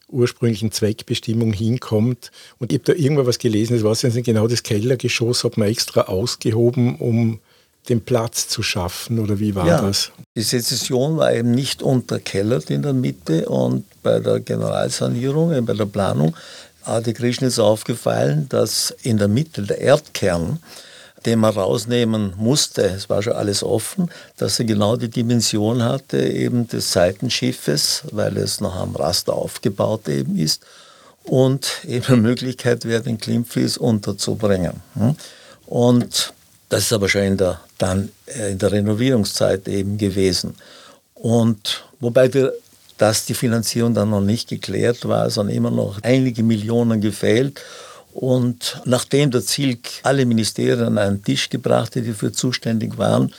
ursprünglichen 0.09 0.71
Zweckbestimmung 0.71 1.53
hinkommt. 1.53 2.31
Und 2.57 2.71
ich 2.71 2.79
habe 2.79 2.93
da 2.93 2.99
irgendwo 2.99 3.25
was 3.25 3.39
gelesen, 3.39 3.73
das 3.73 3.83
war 3.83 3.91
also 3.91 4.21
genau 4.21 4.47
das 4.47 4.63
Kellergeschoss, 4.63 5.43
hat 5.43 5.57
man 5.57 5.67
extra 5.67 6.01
ausgehoben, 6.01 6.95
um 6.95 7.39
den 7.87 8.01
Platz 8.01 8.47
zu 8.47 8.61
schaffen 8.61 9.19
oder 9.19 9.39
wie 9.39 9.55
war 9.55 9.65
ja, 9.65 9.81
das? 9.81 10.11
Die 10.35 10.41
Sezession 10.41 11.17
war 11.17 11.33
eben 11.33 11.51
nicht 11.51 11.81
unterkellert 11.81 12.69
in 12.69 12.83
der 12.83 12.93
Mitte 12.93 13.47
und 13.49 13.85
bei 14.03 14.19
der 14.19 14.41
Generalsanierung, 14.41 15.65
bei 15.65 15.73
der 15.73 15.85
Planung, 15.85 16.35
Adi 16.83 17.13
Krishna 17.13 17.47
ist 17.47 17.59
aufgefallen, 17.59 18.47
dass 18.49 18.95
in 19.03 19.17
der 19.17 19.27
Mitte 19.27 19.63
der 19.63 19.79
Erdkern 19.79 20.59
den 21.25 21.39
man 21.39 21.53
rausnehmen 21.53 22.33
musste, 22.37 22.83
es 22.83 23.09
war 23.09 23.21
schon 23.21 23.33
alles 23.33 23.63
offen, 23.63 24.09
dass 24.37 24.59
er 24.59 24.65
genau 24.65 24.95
die 24.95 25.09
Dimension 25.09 25.83
hatte 25.83 26.21
eben 26.21 26.67
des 26.67 26.91
Seitenschiffes, 26.91 28.03
weil 28.11 28.37
es 28.37 28.61
noch 28.61 28.75
am 28.75 28.95
Raster 28.95 29.33
aufgebaut 29.33 30.07
eben 30.07 30.37
ist. 30.37 30.63
und 31.29 31.85
eben 31.87 32.05
eine 32.05 32.17
Möglichkeit 32.17 32.85
wäre, 32.85 33.01
den 33.01 33.19
Klimmflies 33.19 33.77
unterzubringen. 33.77 34.81
Hm? 34.95 35.15
Und 35.67 36.33
das 36.69 36.83
ist 36.83 36.93
aber 36.93 37.09
schon 37.09 37.21
in 37.23 37.37
der, 37.37 37.59
dann 37.77 38.09
äh, 38.25 38.51
in 38.51 38.57
der 38.57 38.71
Renovierungszeit 38.71 39.67
eben 39.67 39.97
gewesen. 39.97 40.55
Und 41.13 41.83
wobei 41.99 42.27
die, 42.27 42.49
dass 42.97 43.25
die 43.25 43.33
Finanzierung 43.33 43.93
dann 43.93 44.09
noch 44.09 44.21
nicht 44.21 44.49
geklärt 44.49 45.07
war, 45.07 45.29
sondern 45.29 45.55
immer 45.55 45.71
noch 45.71 46.01
einige 46.03 46.43
Millionen 46.43 47.01
gefehlt. 47.01 47.61
Und 48.13 48.81
nachdem 48.85 49.31
der 49.31 49.43
Zielk 49.43 49.87
alle 50.03 50.25
Ministerien 50.25 50.81
an 50.81 50.97
einen 50.97 51.23
Tisch 51.23 51.49
gebracht 51.49 51.95
hat, 51.95 52.03
die 52.03 52.09
dafür 52.09 52.33
zuständig 52.33 52.97
waren, 52.97 53.33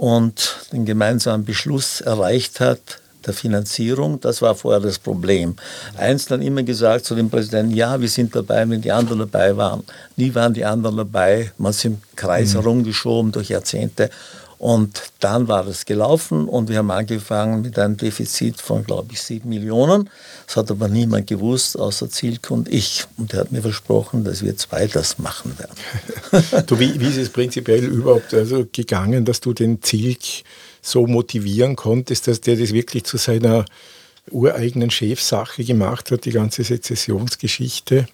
und 0.00 0.56
den 0.72 0.86
gemeinsamen 0.86 1.44
Beschluss 1.44 2.00
erreicht 2.00 2.58
hat, 2.58 3.00
der 3.26 3.34
Finanzierung. 3.34 4.20
Das 4.20 4.40
war 4.40 4.54
vorher 4.54 4.80
das 4.80 4.98
Problem. 4.98 5.56
Eins 5.96 6.26
dann 6.26 6.42
immer 6.42 6.62
gesagt 6.62 7.04
zu 7.04 7.14
dem 7.14 7.28
Präsidenten, 7.28 7.74
ja, 7.74 8.00
wir 8.00 8.08
sind 8.08 8.34
dabei, 8.34 8.68
wenn 8.68 8.80
die 8.80 8.92
anderen 8.92 9.18
dabei 9.18 9.56
waren. 9.56 9.84
Nie 10.16 10.34
waren 10.34 10.54
die 10.54 10.64
anderen 10.64 10.96
dabei. 10.96 11.52
Man 11.58 11.70
ist 11.70 11.84
im 11.84 11.98
Kreis 12.16 12.54
mhm. 12.54 12.60
herumgeschoben 12.60 13.32
durch 13.32 13.50
Jahrzehnte. 13.50 14.10
Und 14.60 15.04
dann 15.20 15.48
war 15.48 15.66
es 15.66 15.86
gelaufen 15.86 16.46
und 16.46 16.68
wir 16.68 16.76
haben 16.76 16.90
angefangen 16.90 17.62
mit 17.62 17.78
einem 17.78 17.96
Defizit 17.96 18.60
von, 18.60 18.84
glaube 18.84 19.14
ich, 19.14 19.22
sieben 19.22 19.48
Millionen. 19.48 20.10
Das 20.46 20.56
hat 20.58 20.70
aber 20.70 20.86
niemand 20.86 21.28
gewusst, 21.28 21.78
außer 21.78 22.10
Zielk 22.10 22.50
und 22.50 22.68
ich. 22.68 23.06
Und 23.16 23.32
er 23.32 23.40
hat 23.40 23.52
mir 23.52 23.62
versprochen, 23.62 24.22
dass 24.22 24.44
wir 24.44 24.54
zwei 24.58 24.86
das 24.86 25.18
machen 25.18 25.56
werden. 25.58 26.66
du, 26.66 26.78
wie, 26.78 27.00
wie 27.00 27.06
ist 27.06 27.16
es 27.16 27.30
prinzipiell 27.30 27.86
überhaupt 27.86 28.34
also 28.34 28.66
gegangen, 28.70 29.24
dass 29.24 29.40
du 29.40 29.54
den 29.54 29.80
Zielk 29.80 30.20
so 30.82 31.06
motivieren 31.06 31.74
konntest, 31.74 32.28
dass 32.28 32.42
der 32.42 32.56
das 32.56 32.74
wirklich 32.74 33.04
zu 33.04 33.16
seiner 33.16 33.64
ureigenen 34.30 34.90
Chefsache 34.90 35.64
gemacht 35.64 36.10
hat, 36.10 36.26
die 36.26 36.32
ganze 36.32 36.64
Sezessionsgeschichte? 36.64 38.08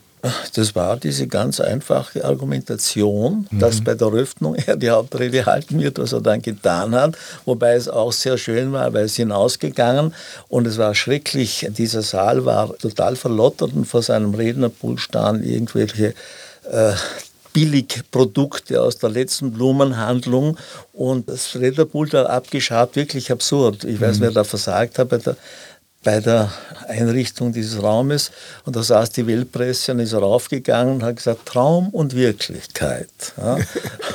Das 0.54 0.75
war 0.75 0.96
diese 0.96 1.26
ganz 1.26 1.61
einfache 1.61 2.25
Argumentation, 2.25 3.46
mhm. 3.50 3.58
dass 3.58 3.82
bei 3.82 3.94
der 3.94 4.08
Öffnung 4.08 4.54
er 4.66 4.76
die 4.76 4.90
Hauptrede 4.90 5.46
halten 5.46 5.80
wird, 5.80 5.99
was 5.99 6.12
er 6.12 6.20
dann 6.20 6.42
getan 6.42 6.94
hat. 6.94 7.16
Wobei 7.44 7.75
es 7.75 7.88
auch 7.88 8.12
sehr 8.12 8.38
schön 8.38 8.73
war, 8.73 8.92
weil 8.92 9.04
es 9.04 9.16
hinausgegangen 9.16 10.14
und 10.49 10.66
es 10.66 10.78
war 10.78 10.94
schrecklich. 10.94 11.66
Dieser 11.70 12.02
Saal 12.02 12.44
war 12.44 12.76
total 12.78 13.16
verlottert 13.16 13.73
und 13.75 13.85
vor 13.85 14.02
seinem 14.02 14.35
Rednerpult 14.35 15.00
standen 15.00 15.44
irgendwelche 15.44 16.14
äh, 16.70 16.92
Billigprodukte 17.52 18.82
aus 18.82 18.99
der 18.99 19.08
letzten 19.08 19.50
Blumenhandlung 19.52 20.58
und 20.92 21.28
das 21.28 21.56
Rednerpult 21.56 22.12
hat 22.12 22.26
abgeschaut, 22.26 22.96
wirklich 22.96 23.32
absurd. 23.32 23.85
Ich 23.85 23.99
weiß, 23.99 24.18
mhm. 24.18 24.25
wer 24.25 24.30
da 24.32 24.44
versagt 24.44 24.99
hat 24.99 25.08
bei 25.08 25.16
der, 25.16 25.38
bei 26.06 26.20
der 26.20 26.52
Einrichtung 26.86 27.52
dieses 27.52 27.82
Raumes. 27.82 28.30
Und 28.64 28.76
da 28.76 28.82
saß 28.84 29.10
die 29.10 29.26
Weltpresse 29.26 29.90
und 29.90 29.98
ist 29.98 30.14
raufgegangen 30.14 30.94
und 30.94 31.02
hat 31.02 31.16
gesagt, 31.16 31.46
Traum 31.46 31.88
und 31.88 32.14
Wirklichkeit. 32.14 33.08
Ja. 33.36 33.58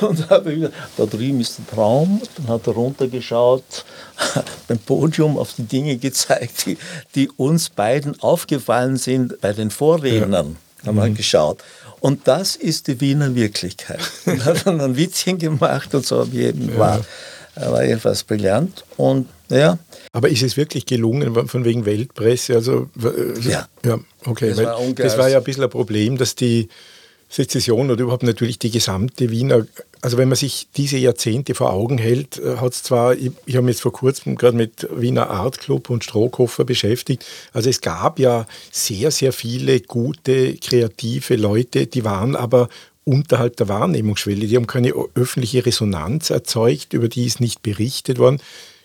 und 0.00 0.20
da 0.20 0.30
habe 0.30 0.52
ich 0.54 0.60
gesagt, 0.60 0.74
da 0.96 1.04
drüben 1.04 1.40
ist 1.42 1.58
der 1.58 1.66
Traum. 1.66 2.22
Dann 2.38 2.48
hat 2.48 2.66
er 2.66 2.72
runtergeschaut, 2.72 3.84
beim 4.68 4.78
Podium 4.78 5.36
auf 5.36 5.52
die 5.52 5.64
Dinge 5.64 5.98
gezeigt, 5.98 6.64
die, 6.64 6.78
die 7.14 7.28
uns 7.28 7.68
beiden 7.68 8.18
aufgefallen 8.22 8.96
sind 8.96 9.38
bei 9.42 9.52
den 9.52 9.70
Vorrednern. 9.70 10.56
Ja. 10.80 10.86
Haben 10.86 10.96
wir 10.96 11.10
mhm. 11.10 11.14
geschaut. 11.14 11.62
Und 12.00 12.26
das 12.26 12.56
ist 12.56 12.86
die 12.86 12.98
Wiener 13.02 13.34
Wirklichkeit. 13.34 14.00
Und 14.24 14.46
hat 14.46 14.66
dann 14.66 14.80
ein 14.80 14.96
Witzchen 14.96 15.36
gemacht 15.36 15.94
und 15.94 16.06
so, 16.06 16.32
wie 16.32 16.44
eben 16.44 16.70
ja. 16.70 16.78
war. 16.78 17.04
War 17.54 17.84
jedenfalls 17.84 18.24
brillant. 18.24 18.84
Und 18.96 19.28
ja. 19.50 19.78
Aber 20.12 20.28
ist 20.28 20.42
es 20.42 20.56
wirklich 20.56 20.86
gelungen, 20.86 21.48
von 21.48 21.64
wegen 21.64 21.84
Weltpresse? 21.84 22.54
Also, 22.54 22.88
äh, 23.02 23.40
ja. 23.40 23.68
ja 23.84 23.98
okay. 24.24 24.50
Das 24.50 24.58
war, 24.58 24.78
das 24.94 25.18
war 25.18 25.28
ja 25.28 25.38
ein 25.38 25.44
bisschen 25.44 25.64
ein 25.64 25.70
Problem, 25.70 26.16
dass 26.16 26.34
die 26.34 26.68
Sezession 27.32 27.90
oder 27.90 28.02
überhaupt 28.02 28.24
natürlich 28.24 28.58
die 28.58 28.70
gesamte 28.70 29.30
Wiener, 29.30 29.66
also 30.02 30.18
wenn 30.18 30.28
man 30.28 30.36
sich 30.36 30.68
diese 30.76 30.98
Jahrzehnte 30.98 31.54
vor 31.54 31.72
Augen 31.72 31.96
hält, 31.96 32.38
äh, 32.38 32.56
hat 32.56 32.74
es 32.74 32.82
zwar, 32.82 33.14
ich, 33.14 33.32
ich 33.46 33.56
habe 33.56 33.64
mich 33.64 33.76
jetzt 33.76 33.82
vor 33.82 33.92
kurzem 33.92 34.36
gerade 34.36 34.56
mit 34.56 34.86
Wiener 34.94 35.30
Art 35.30 35.58
Club 35.58 35.88
und 35.88 36.04
Strohkoffer 36.04 36.64
beschäftigt, 36.64 37.24
also 37.54 37.70
es 37.70 37.80
gab 37.80 38.18
ja 38.18 38.46
sehr, 38.70 39.10
sehr 39.10 39.32
viele 39.32 39.80
gute, 39.80 40.56
kreative 40.56 41.36
Leute, 41.36 41.86
die 41.86 42.04
waren 42.04 42.36
aber 42.36 42.68
unterhalb 43.04 43.56
der 43.56 43.68
Wahrnehmungsschwelle, 43.68 44.46
die 44.46 44.56
haben 44.56 44.66
keine 44.66 44.92
öffentliche 45.14 45.64
Resonanz 45.66 46.30
erzeugt, 46.30 46.92
über 46.92 47.08
die 47.08 47.26
ist 47.26 47.40
nicht 47.40 47.62
berichtet 47.62 48.18
worden. 48.18 48.40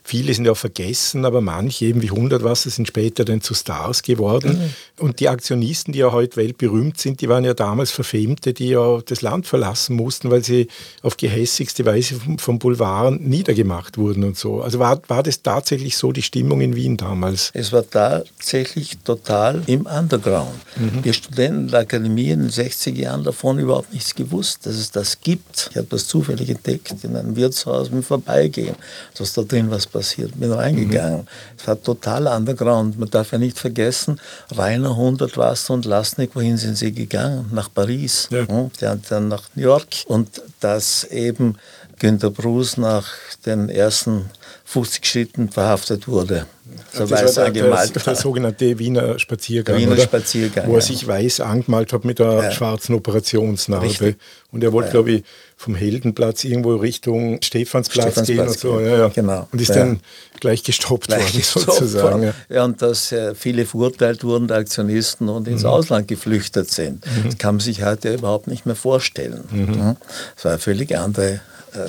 Viele 0.07 0.33
sind 0.33 0.45
ja 0.45 0.55
vergessen, 0.55 1.25
aber 1.25 1.41
manche, 1.41 1.83
eben 1.83 2.01
wie 2.01 2.09
Hundertwasser, 2.09 2.69
sind 2.69 2.87
später 2.87 3.25
dann 3.25 3.41
zu 3.41 3.53
Stars 3.53 4.03
geworden. 4.03 4.57
Mhm. 4.57 5.03
Und 5.03 5.19
die 5.19 5.27
Aktionisten, 5.27 5.91
die 5.91 5.99
ja 5.99 6.13
heute 6.13 6.37
weltberühmt 6.37 6.97
sind, 6.97 7.19
die 7.19 7.27
waren 7.27 7.43
ja 7.43 7.53
damals 7.53 7.91
Verfemte, 7.91 8.53
die 8.53 8.69
ja 8.69 9.01
das 9.05 9.21
Land 9.21 9.47
verlassen 9.47 9.97
mussten, 9.97 10.31
weil 10.31 10.45
sie 10.45 10.69
auf 11.01 11.17
gehässigste 11.17 11.83
Weise 11.83 12.15
vom, 12.15 12.39
vom 12.39 12.57
Boulevard 12.57 13.19
niedergemacht 13.19 13.97
wurden 13.97 14.23
und 14.23 14.37
so. 14.37 14.61
Also 14.61 14.79
war, 14.79 15.01
war 15.09 15.23
das 15.23 15.41
tatsächlich 15.41 15.97
so 15.97 16.13
die 16.13 16.21
Stimmung 16.21 16.61
in 16.61 16.77
Wien 16.77 16.95
damals? 16.95 17.51
Es 17.53 17.73
war 17.73 17.83
tatsächlich 17.89 18.97
total 18.99 19.61
im 19.67 19.87
Underground. 19.87 20.55
Mhm. 20.77 21.01
Die 21.01 21.11
Studenten 21.11 21.67
der 21.67 21.81
Akademie 21.81 22.29
in 22.29 22.43
den 22.43 22.49
60er 22.49 22.95
Jahren 22.95 23.25
davon 23.25 23.59
überhaupt 23.59 23.91
nichts 23.91 24.15
gewusst, 24.15 24.65
dass 24.67 24.75
es 24.75 24.89
das 24.89 25.19
gibt. 25.19 25.67
Ich 25.71 25.75
habe 25.75 25.87
das 25.89 26.07
zufällig 26.07 26.49
entdeckt 26.49 26.95
in 27.03 27.13
einem 27.17 27.35
Wirtshaus 27.35 27.89
im 27.89 28.03
Vorbeigehen, 28.03 28.77
dass 29.17 29.33
da 29.33 29.41
drin 29.41 29.69
was 29.69 29.85
passiert, 29.85 29.96
bin 30.35 30.51
reingegangen. 30.51 31.21
Mhm. 31.21 31.27
Es 31.57 31.67
war 31.67 31.81
total 31.81 32.27
underground. 32.27 32.99
Man 32.99 33.09
darf 33.09 33.31
ja 33.31 33.37
nicht 33.37 33.57
vergessen, 33.57 34.19
Rainer 34.55 34.95
Hundert 34.95 35.37
warst 35.37 35.69
und 35.69 35.85
Lasnik, 35.85 36.31
wohin 36.35 36.57
sind 36.57 36.77
sie 36.77 36.91
gegangen? 36.91 37.49
Nach 37.51 37.69
Paris. 37.73 38.27
Ja. 38.31 38.47
Hm? 38.47 38.71
Dann 38.79 39.27
nach 39.27 39.43
New 39.55 39.63
York. 39.63 39.87
Und 40.07 40.41
dass 40.59 41.03
eben 41.05 41.57
Günter 41.99 42.29
Bruce 42.29 42.77
nach 42.77 43.07
den 43.45 43.69
ersten 43.69 44.29
50 44.67 45.05
Schritten 45.05 45.49
verhaftet 45.49 46.09
wurde. 46.09 46.45
So 46.91 47.05
das 47.05 47.11
weiß 47.11 47.37
war 47.37 47.51
der, 47.51 47.63
der, 47.63 47.87
der, 47.87 48.15
sogenannte 48.15 48.77
Wiener 48.77 49.17
Spaziergang, 49.17 49.77
Wiener 49.77 49.95
Spaziergang 49.95 50.67
wo 50.67 50.75
er 50.75 50.81
sich 50.81 51.07
weiß 51.07 51.39
angemalt 51.39 51.93
hat 51.93 52.03
mit 52.03 52.19
der 52.19 52.33
ja. 52.33 52.51
schwarzen 52.51 52.93
Operationsnarbe. 52.93 53.85
Richtig. 53.85 54.17
Und 54.51 54.65
er 54.65 54.73
wollte, 54.73 54.89
ja. 54.89 54.91
glaube 54.91 55.11
ich, 55.11 55.23
vom 55.55 55.73
Heldenplatz 55.73 56.43
irgendwo 56.43 56.75
Richtung 56.75 57.39
Stephansplatz, 57.41 58.11
Stephansplatz 58.11 58.27
gehen 58.27 58.39
und 58.47 58.59
so. 58.59 58.79
Ja. 58.81 59.07
Genau. 59.07 59.47
Und 59.49 59.61
ist 59.61 59.73
dann 59.73 60.01
gleich 60.41 60.63
gestoppt 60.63 61.07
gleich 61.07 61.21
worden, 61.21 61.37
gestoppt 61.37 61.65
sozusagen. 61.65 62.21
Worden. 62.21 62.33
Ja, 62.49 62.65
und 62.65 62.81
dass 62.81 63.13
äh, 63.13 63.35
viele 63.35 63.65
verurteilt 63.65 64.25
wurden, 64.25 64.51
Aktionisten, 64.51 65.29
und 65.29 65.47
ins 65.47 65.63
mhm. 65.63 65.69
Ausland 65.69 66.09
geflüchtet 66.09 66.69
sind. 66.69 67.05
Mhm. 67.05 67.23
Das 67.23 67.37
kann 67.37 67.55
man 67.55 67.61
sich 67.61 67.83
heute 67.83 68.13
überhaupt 68.13 68.47
nicht 68.47 68.65
mehr 68.65 68.75
vorstellen. 68.75 69.45
Mhm. 69.49 69.95
Das 70.35 70.43
war 70.43 70.51
eine 70.51 70.59
völlig 70.59 70.97
andere 70.97 71.39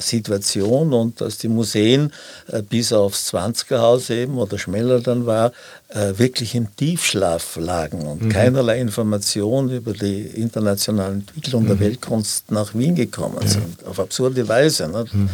Situation 0.01 0.93
und 0.93 1.21
dass 1.21 1.39
die 1.39 1.49
Museen 1.49 2.13
äh, 2.49 2.63
bis 2.63 2.93
aufs 2.93 3.33
20er 3.33 3.79
Haus 3.79 4.11
eben 4.11 4.39
oder 4.39 4.59
schneller 4.59 5.01
dann 5.01 5.27
war, 5.27 5.53
äh, 5.89 6.13
wirklich 6.17 6.55
im 6.55 6.75
Tiefschlaf 6.77 7.57
lagen 7.57 8.07
und 8.07 8.23
mhm. 8.23 8.29
keinerlei 8.29 8.81
Informationen 8.81 9.71
über 9.71 9.93
die 9.93 10.23
internationale 10.23 11.15
Entwicklung 11.15 11.65
mhm. 11.65 11.69
der 11.69 11.81
Weltkunst 11.81 12.51
nach 12.51 12.75
Wien 12.75 12.95
gekommen 12.95 13.39
ja. 13.41 13.49
sind. 13.49 13.85
Auf 13.87 14.01
absurde 14.01 14.47
Weise. 14.49 14.89
Mhm. 14.89 15.29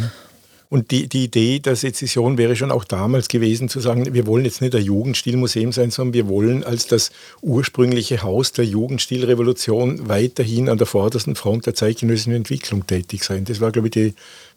Und 0.75 0.91
die, 0.91 1.07
die 1.07 1.23
Idee 1.23 1.61
der 1.61 1.77
Sezession 1.77 2.37
wäre 2.37 2.57
schon 2.57 2.73
auch 2.73 2.83
damals 2.83 3.29
gewesen, 3.29 3.69
zu 3.69 3.79
sagen, 3.79 4.13
wir 4.13 4.27
wollen 4.27 4.45
jetzt 4.45 4.61
nicht 4.61 4.75
ein 4.75 4.83
Jugendstilmuseum 4.83 5.71
sein, 5.71 5.93
sondern 5.93 6.15
wir 6.15 6.27
wollen 6.27 6.65
als 6.65 6.89
das 6.89 7.13
ursprüngliche 7.43 8.25
Haus 8.25 8.51
der 8.51 8.65
Jugendstilrevolution 8.65 10.09
weiterhin 10.09 10.69
an 10.69 10.77
der 10.77 10.89
vordersten 10.89 11.37
Front 11.37 11.67
der 11.67 11.77
zeitgenössischen 11.77 12.33
Entwicklung 12.33 12.89
tätig 12.89 13.23
sein. 13.23 13.45
Das 13.45 13.61
war, 13.61 13.71
glaube 13.71 13.87
ich, 13.87 13.93
die 13.93 14.15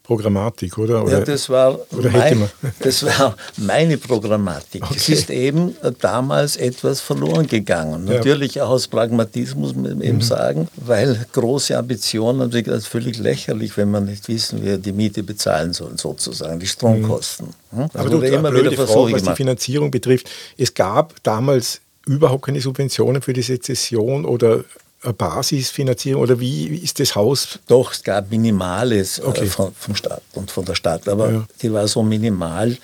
Programmatik, 0.08 0.78
oder? 0.78 1.04
oder 1.04 1.18
ja, 1.18 1.20
das 1.20 1.50
war, 1.50 1.78
mein, 1.90 2.48
das 2.80 3.04
war 3.04 3.36
meine 3.58 3.98
Programmatik. 3.98 4.82
Okay. 4.82 4.94
Es 4.96 5.08
ist 5.10 5.28
eben 5.28 5.76
damals 6.00 6.56
etwas 6.56 7.02
verloren 7.02 7.46
gegangen. 7.46 8.08
Ja. 8.08 8.14
Natürlich 8.14 8.58
auch 8.62 8.70
aus 8.70 8.88
Pragmatismus 8.88 9.74
muss 9.74 9.90
man 9.90 10.00
eben 10.00 10.16
mhm. 10.16 10.22
sagen, 10.22 10.68
weil 10.76 11.26
große 11.32 11.76
Ambitionen 11.76 12.50
das 12.50 12.86
völlig 12.86 13.18
lächerlich, 13.18 13.76
wenn 13.76 13.90
man 13.90 14.06
nicht 14.06 14.26
wissen, 14.28 14.60
wer 14.62 14.78
die 14.78 14.92
Miete 14.92 15.22
bezahlen 15.22 15.74
soll, 15.74 15.98
sozusagen, 15.98 16.58
die 16.58 16.66
Stromkosten. 16.66 17.48
Mhm. 17.70 17.82
Also 17.82 17.98
Aber 17.98 18.08
du, 18.08 18.20
immer 18.22 18.54
wieder 18.54 18.72
Frage, 18.72 19.12
was 19.12 19.22
die 19.22 19.34
Finanzierung 19.34 19.90
betrifft, 19.90 20.30
es 20.56 20.72
gab 20.72 21.22
damals 21.22 21.82
überhaupt 22.06 22.46
keine 22.46 22.62
Subventionen 22.62 23.20
für 23.20 23.34
die 23.34 23.42
Sezession 23.42 24.24
oder 24.24 24.64
Basisfinanzierung 25.02 26.22
oder 26.22 26.40
wie 26.40 26.66
ist 26.66 26.98
das 26.98 27.14
Haus? 27.14 27.58
Doch, 27.68 27.92
es 27.92 28.02
gab 28.02 28.30
Minimales 28.30 29.18
äh, 29.18 29.22
okay. 29.22 29.46
von, 29.46 29.72
vom 29.78 29.94
Staat 29.94 30.22
und 30.34 30.50
von 30.50 30.64
der 30.64 30.74
Stadt, 30.74 31.08
aber 31.08 31.30
ja. 31.30 31.46
die 31.62 31.72
war 31.72 31.86
so 31.86 32.02
minimal. 32.02 32.76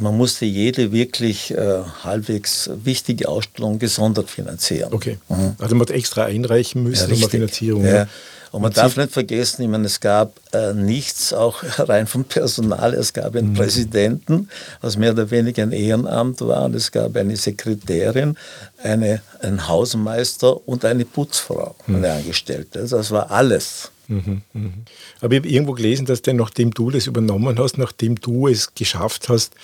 Man 0.00 0.16
musste 0.16 0.44
jede 0.44 0.90
wirklich 0.90 1.52
äh, 1.52 1.82
halbwegs 2.02 2.68
wichtige 2.82 3.28
Ausstellung 3.28 3.78
gesondert 3.78 4.28
finanzieren. 4.28 4.92
Okay. 4.92 5.18
Mhm. 5.28 5.54
Also 5.58 5.76
man 5.76 5.86
hat 5.86 5.94
extra 5.94 6.24
einreichen 6.24 6.82
müssen, 6.82 7.14
ja, 7.14 7.24
um 7.24 7.30
Finanzierung. 7.30 7.84
Ja. 7.84 8.08
Und 8.54 8.62
man 8.62 8.72
darf 8.72 8.96
nicht 8.96 9.10
vergessen, 9.10 9.62
ich 9.62 9.68
meine, 9.68 9.86
es 9.86 9.98
gab 9.98 10.38
äh, 10.52 10.72
nichts, 10.74 11.32
auch 11.32 11.64
rein 11.78 12.06
vom 12.06 12.22
Personal. 12.22 12.94
Es 12.94 13.12
gab 13.12 13.32
Mhm. 13.32 13.38
einen 13.38 13.54
Präsidenten, 13.54 14.48
was 14.80 14.96
mehr 14.96 15.10
oder 15.10 15.28
weniger 15.32 15.64
ein 15.64 15.72
Ehrenamt 15.72 16.40
war, 16.40 16.66
und 16.66 16.76
es 16.76 16.92
gab 16.92 17.16
eine 17.16 17.36
Sekretärin, 17.36 18.36
eine, 18.80 19.22
einen 19.40 19.66
Hausmeister 19.66 20.68
und 20.68 20.84
eine 20.84 21.04
Putzfrau, 21.04 21.74
Mhm. 21.88 21.96
eine 21.96 22.12
Angestellte. 22.12 22.78
Also 22.78 22.96
das 22.98 23.10
war 23.10 23.32
alles. 23.32 23.90
Aber 24.08 25.32
ich 25.34 25.38
habe 25.40 25.48
irgendwo 25.48 25.72
gelesen, 25.72 26.06
dass 26.06 26.22
denn, 26.22 26.36
nachdem 26.36 26.70
du 26.72 26.90
das 26.90 27.08
übernommen 27.08 27.58
hast, 27.58 27.76
nachdem 27.78 28.20
du 28.20 28.46
es 28.46 28.72
geschafft 28.74 29.28
hast, 29.30 29.54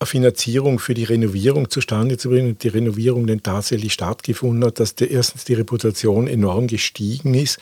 eine 0.00 0.06
Finanzierung 0.08 0.78
für 0.80 0.94
die 0.94 1.04
Renovierung 1.04 1.70
zustande 1.70 2.18
zu 2.18 2.30
bringen 2.30 2.48
und 2.48 2.62
die 2.64 2.68
Renovierung 2.68 3.26
dann 3.28 3.42
tatsächlich 3.42 3.92
stattgefunden 3.92 4.64
hat, 4.64 4.80
dass 4.80 4.96
der, 4.96 5.10
erstens 5.12 5.44
die 5.44 5.54
Reputation 5.54 6.26
enorm 6.26 6.66
gestiegen 6.66 7.34
ist 7.34 7.58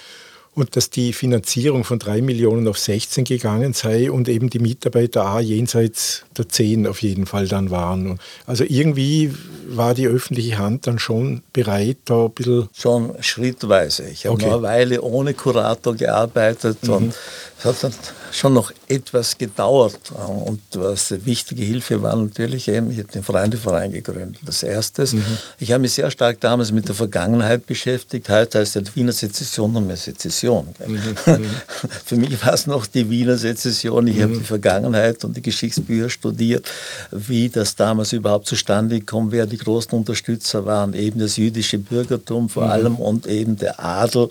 und 0.54 0.76
dass 0.76 0.90
die 0.90 1.12
Finanzierung 1.12 1.84
von 1.84 1.98
3 1.98 2.22
Millionen 2.22 2.68
auf 2.68 2.78
16 2.78 3.24
gegangen 3.24 3.72
sei 3.72 4.10
und 4.10 4.28
eben 4.28 4.50
die 4.50 4.58
Mitarbeiter 4.60 5.34
auch 5.34 5.40
jenseits 5.40 6.22
der 6.36 6.48
10 6.48 6.86
auf 6.86 7.02
jeden 7.02 7.26
Fall 7.26 7.48
dann 7.48 7.70
waren. 7.70 8.10
Und 8.12 8.20
Also 8.46 8.64
irgendwie 8.66 9.32
war 9.68 9.94
die 9.94 10.06
öffentliche 10.06 10.58
Hand 10.58 10.86
dann 10.86 10.98
schon 10.98 11.42
bereit, 11.52 11.96
da 12.04 12.26
ein 12.26 12.30
bisschen 12.32 12.68
Schon 12.72 13.14
schrittweise. 13.20 14.04
Ich 14.08 14.26
habe 14.26 14.34
Okay. 14.34 14.46
Mhm. 14.46 14.52
eine 14.52 14.62
Weile 14.62 15.02
ohne 15.02 15.34
Kurator 15.34 15.94
gearbeitet 15.94 16.88
und 16.88 17.14
es 17.58 17.64
hat 17.64 17.82
dann 17.82 17.94
schon 18.32 18.52
noch 18.52 18.72
etwas 18.88 19.38
gedauert. 19.38 20.12
Und 20.44 20.60
was 20.74 21.12
eine 21.12 21.24
wichtige 21.24 21.62
Hilfe 21.62 22.02
war 22.02 22.16
natürlich 22.16 22.68
eben, 22.68 22.90
ich 22.90 22.98
habe 22.98 23.08
den 23.08 23.22
Freundeverein 23.22 23.92
gegründet. 23.92 24.40
Das 24.44 24.62
erstes. 24.62 25.12
Mhm. 25.14 25.24
Ich 25.58 25.72
habe 25.72 25.80
mich 25.82 25.92
sehr 25.92 26.10
stark 26.10 26.40
damals 26.40 26.72
mit 26.72 26.88
der 26.88 26.94
Vergangenheit 26.94 27.64
beschäftigt. 27.66 28.28
Heute 28.28 28.58
heißt 28.58 28.74
die 28.76 28.96
Wiener 28.96 29.12
Sezession 29.12 29.72
noch 29.72 29.80
mehr 29.80 29.96
Sezession. 29.96 30.43
Gell. 30.44 30.88
Mhm. 30.88 31.44
Für 32.04 32.16
mich 32.16 32.44
war 32.44 32.54
es 32.54 32.66
noch 32.66 32.86
die 32.86 33.08
Wiener 33.10 33.36
Sezession. 33.36 34.06
Ich 34.06 34.20
habe 34.22 34.34
die 34.34 34.44
Vergangenheit 34.44 35.24
und 35.24 35.36
die 35.36 35.42
Geschichtsbücher 35.42 36.10
studiert, 36.10 36.66
wie 37.10 37.48
das 37.48 37.76
damals 37.76 38.12
überhaupt 38.12 38.46
zustande 38.46 39.00
kam, 39.00 39.32
wer 39.32 39.46
die 39.46 39.58
großen 39.58 39.92
Unterstützer 39.92 40.66
waren. 40.66 40.94
Eben 40.94 41.20
das 41.20 41.36
jüdische 41.36 41.78
Bürgertum 41.78 42.48
vor 42.48 42.64
allem 42.64 42.96
und 42.96 43.26
eben 43.26 43.56
der 43.56 43.82
Adel. 43.82 44.28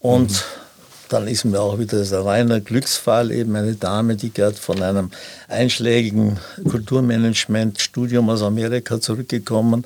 Und 0.00 0.44
dann 1.08 1.28
ist 1.28 1.44
mir 1.44 1.60
auch 1.60 1.78
wieder 1.78 1.98
ein 1.98 2.14
reiner 2.14 2.60
Glücksfall, 2.60 3.30
eben 3.30 3.54
eine 3.56 3.74
Dame, 3.74 4.16
die 4.16 4.32
gerade 4.32 4.56
von 4.56 4.82
einem 4.82 5.10
einschlägigen 5.48 6.38
Kulturmanagement-Studium 6.68 8.28
aus 8.30 8.42
Amerika 8.42 9.00
zurückgekommen 9.00 9.84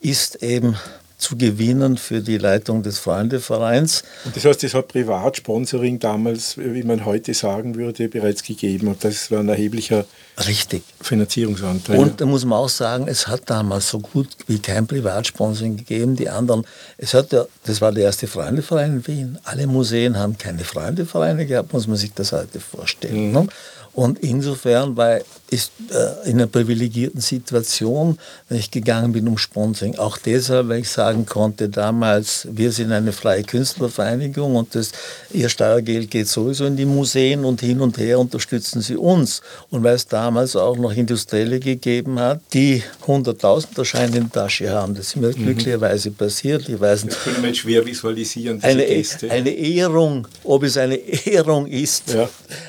ist, 0.00 0.42
eben 0.42 0.76
zu 1.22 1.36
gewinnen 1.36 1.96
für 1.96 2.20
die 2.20 2.36
Leitung 2.36 2.82
des 2.82 2.98
Freundevereins. 2.98 4.02
Und 4.24 4.36
das 4.36 4.44
heißt, 4.44 4.64
es 4.64 4.74
hat 4.74 4.88
Privatsponsoring 4.88 5.98
damals, 5.98 6.58
wie 6.58 6.82
man 6.82 7.04
heute 7.04 7.32
sagen 7.32 7.76
würde, 7.76 8.08
bereits 8.08 8.42
gegeben. 8.42 8.88
Und 8.88 9.04
das 9.04 9.30
war 9.30 9.40
ein 9.40 9.48
erheblicher 9.48 10.04
Richtig. 10.38 10.82
Finanzierungsanteil. 11.00 11.98
Und 11.98 12.20
da 12.20 12.26
muss 12.26 12.44
man 12.44 12.58
auch 12.58 12.68
sagen, 12.68 13.06
es 13.06 13.26
hat 13.28 13.42
damals 13.46 13.90
so 13.90 13.98
gut 13.98 14.28
wie 14.46 14.58
kein 14.58 14.86
Privatsponsoring 14.86 15.76
gegeben. 15.76 16.16
Die 16.16 16.28
anderen, 16.28 16.66
es 16.96 17.12
hat 17.12 17.32
ja, 17.32 17.44
das 17.64 17.80
war 17.80 17.92
der 17.92 18.04
erste 18.04 18.26
Freundeverein 18.26 18.92
in 18.94 19.06
Wien. 19.06 19.38
Alle 19.44 19.66
Museen 19.66 20.16
haben 20.16 20.38
keine 20.38 20.64
Freundevereine 20.64 21.46
gehabt, 21.46 21.72
muss 21.72 21.86
man 21.86 21.96
sich 21.96 22.14
das 22.14 22.32
heute 22.32 22.60
vorstellen. 22.60 23.32
Ne? 23.32 23.46
Und 23.94 24.20
insofern 24.20 24.96
war 24.96 25.18
ich 25.50 25.70
äh, 25.90 26.30
in 26.30 26.38
einer 26.38 26.46
privilegierten 26.46 27.20
Situation, 27.20 28.18
wenn 28.48 28.58
ich 28.58 28.70
gegangen 28.70 29.12
bin 29.12 29.28
um 29.28 29.36
Sponsoring. 29.36 29.98
Auch 29.98 30.16
deshalb, 30.16 30.68
weil 30.68 30.80
ich 30.80 30.88
sagen 30.88 31.26
konnte, 31.26 31.68
damals, 31.68 32.48
wir 32.50 32.72
sind 32.72 32.90
eine 32.90 33.12
freie 33.12 33.42
Künstlervereinigung 33.42 34.56
und 34.56 34.74
das, 34.74 34.92
ihr 35.30 35.50
Steuergeld 35.50 36.10
geht 36.10 36.28
sowieso 36.28 36.64
in 36.64 36.76
die 36.76 36.86
Museen 36.86 37.44
und 37.44 37.60
hin 37.60 37.82
und 37.82 37.98
her 37.98 38.18
unterstützen 38.18 38.80
sie 38.80 38.96
uns. 38.96 39.42
Und 39.68 39.82
weil 39.82 39.96
es 39.96 40.06
damals 40.22 40.54
auch 40.54 40.76
noch 40.76 40.92
Industrielle 40.94 41.58
gegeben 41.58 42.20
hat, 42.20 42.40
die 42.52 42.80
100.000 43.06 43.84
Scheine 43.84 44.18
in 44.18 44.30
der 44.30 44.42
Tasche 44.44 44.70
haben. 44.70 44.94
Das 44.94 45.06
ist 45.08 45.16
mir 45.16 45.32
glücklicherweise 45.32 46.12
passiert. 46.12 46.68
Ich 46.68 46.80
weiß 46.80 47.04
nicht, 47.06 47.16
das 47.16 47.34
kann 47.34 47.42
man 47.42 47.52
schwer 47.54 47.84
visualisieren, 47.84 48.58
diese 48.58 48.68
eine, 48.68 48.86
Gäste. 48.86 49.28
eine 49.30 49.50
Ehrung, 49.50 50.28
ob 50.44 50.62
es 50.62 50.76
eine 50.76 50.94
Ehrung 51.26 51.66
ist, 51.66 52.12
Ja. 52.14 52.28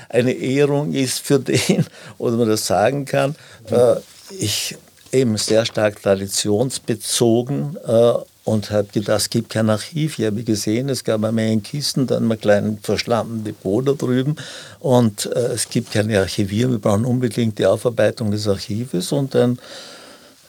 eine 0.10 0.31
Ehrung 0.33 0.93
ist 0.93 1.19
für 1.19 1.39
den, 1.39 1.86
oder 2.17 2.38
man 2.38 2.50
das 2.50 2.65
sagen 2.65 3.05
kann. 3.05 3.36
Äh, 3.69 3.95
ich 4.39 4.75
eben 5.12 5.38
sehr 5.38 5.63
stark 5.63 6.01
traditionsbezogen 6.01 7.77
äh, 7.85 8.13
und 8.46 8.72
habe 8.72 8.88
gedacht, 8.92 9.22
es 9.22 9.29
gibt 9.29 9.50
kein 9.50 9.70
Archiv. 9.70 10.20
Ich 10.20 10.25
habe 10.25 10.44
gesehen, 10.44 10.90
es 10.90 11.03
gab 11.03 11.24
einmal 11.24 11.46
in 11.46 11.64
Kisten, 11.64 12.08
dann 12.08 12.24
einen 12.29 12.40
kleinen 12.40 12.79
verschlammten 12.82 13.44
Depot 13.44 13.88
da 13.88 13.94
drüben 13.94 14.36
und 14.79 15.27
äh, 15.27 15.53
es 15.53 15.70
gibt 15.70 15.92
keine 15.92 16.20
Archivierung. 16.20 16.74
Wir 16.74 16.79
brauchen 16.79 17.06
unbedingt 17.06 17.60
die 17.60 17.66
Aufarbeitung 17.66 18.32
des 18.32 18.48
Archives 18.48 19.12
und 19.12 19.36
ein 19.36 19.60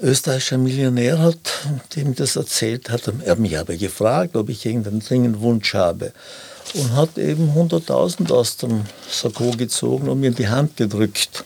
österreichischer 0.03 0.59
Millionär 0.59 1.19
hat, 1.21 1.39
dem 1.95 2.15
das 2.15 2.37
erzählt 2.37 2.91
hat, 2.91 3.09
er 3.25 3.33
hat 3.33 3.39
mich 3.39 3.57
aber 3.57 3.77
gefragt, 3.77 4.37
ob 4.37 4.49
ich 4.49 4.67
irgendeinen 4.67 5.01
dringenden 5.01 5.41
Wunsch 5.41 5.75
habe 5.75 6.13
und 6.75 6.93
hat 6.95 7.17
eben 7.19 7.51
100.000 7.51 8.33
aus 8.33 8.57
dem 8.57 8.83
Sakko 9.09 9.53
gezogen 9.53 10.09
und 10.09 10.21
mir 10.21 10.29
in 10.29 10.35
die 10.35 10.49
Hand 10.49 10.77
gedrückt. 10.77 11.45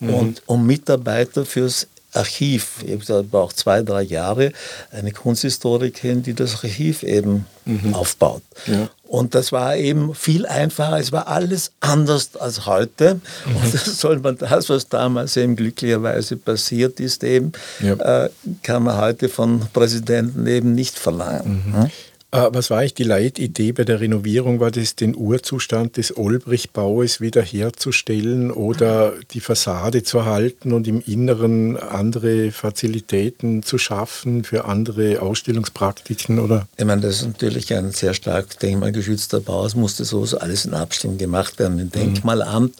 Und 0.00 0.42
um 0.46 0.66
Mitarbeiter 0.66 1.44
fürs 1.44 1.86
Archiv. 2.14 2.82
Ich 2.86 2.98
brauche 3.30 3.54
zwei, 3.54 3.82
drei 3.82 4.02
Jahre 4.02 4.52
eine 4.90 5.12
Kunsthistorikerin, 5.12 6.22
die 6.22 6.34
das 6.34 6.54
Archiv 6.64 7.02
eben 7.02 7.46
aufbaut. 7.92 8.42
Ja. 8.66 8.88
Und 9.06 9.34
das 9.34 9.52
war 9.52 9.76
eben 9.76 10.14
viel 10.14 10.46
einfacher. 10.46 10.98
Es 10.98 11.12
war 11.12 11.28
alles 11.28 11.72
anders 11.80 12.30
als 12.36 12.66
heute. 12.66 13.20
Und 13.46 13.74
das 13.74 13.98
soll 14.00 14.18
man, 14.20 14.36
das, 14.38 14.68
was 14.68 14.88
damals 14.88 15.36
eben 15.36 15.56
glücklicherweise 15.56 16.36
passiert 16.36 16.98
ist, 17.00 17.24
eben, 17.24 17.52
Ja. 17.80 18.24
äh, 18.24 18.30
kann 18.62 18.82
man 18.84 18.96
heute 18.98 19.28
von 19.28 19.62
Präsidenten 19.72 20.46
eben 20.46 20.74
nicht 20.74 20.98
verlangen. 20.98 21.62
Hm? 21.72 21.90
Äh, 22.30 22.48
Was 22.52 22.68
war 22.68 22.78
eigentlich 22.78 22.94
die 22.94 23.04
Leitidee 23.04 23.72
bei 23.72 23.84
der 23.84 24.00
Renovierung? 24.00 24.60
War 24.60 24.70
das 24.70 24.96
den 24.96 25.16
Urzustand 25.16 25.96
des 25.96 26.16
Olbrich-Baues 26.16 27.20
wiederherzustellen 27.22 28.50
oder 28.50 29.14
die 29.30 29.40
Fassade 29.40 30.02
zu 30.02 30.18
erhalten 30.18 30.72
und 30.72 30.86
im 30.86 31.00
Inneren 31.00 31.78
andere 31.78 32.52
Fazilitäten 32.52 33.62
zu 33.62 33.78
schaffen 33.78 34.44
für 34.44 34.66
andere 34.66 35.22
Ausstellungspraktiken? 35.22 36.38
Oder? 36.38 36.68
Ich 36.76 36.84
meine, 36.84 37.00
das 37.00 37.22
ist 37.22 37.26
natürlich 37.26 37.72
ein 37.72 37.92
sehr 37.92 38.12
stark 38.12 38.58
denkmalgeschützter 38.58 39.40
Bau. 39.40 39.64
Es 39.64 39.74
musste 39.74 40.04
so 40.04 40.26
alles 40.38 40.66
in 40.66 40.74
Abstimmung 40.74 41.16
gemacht 41.16 41.58
werden 41.58 41.76
mit 41.76 41.94
dem 41.94 42.00
Denkmalamt, 42.00 42.74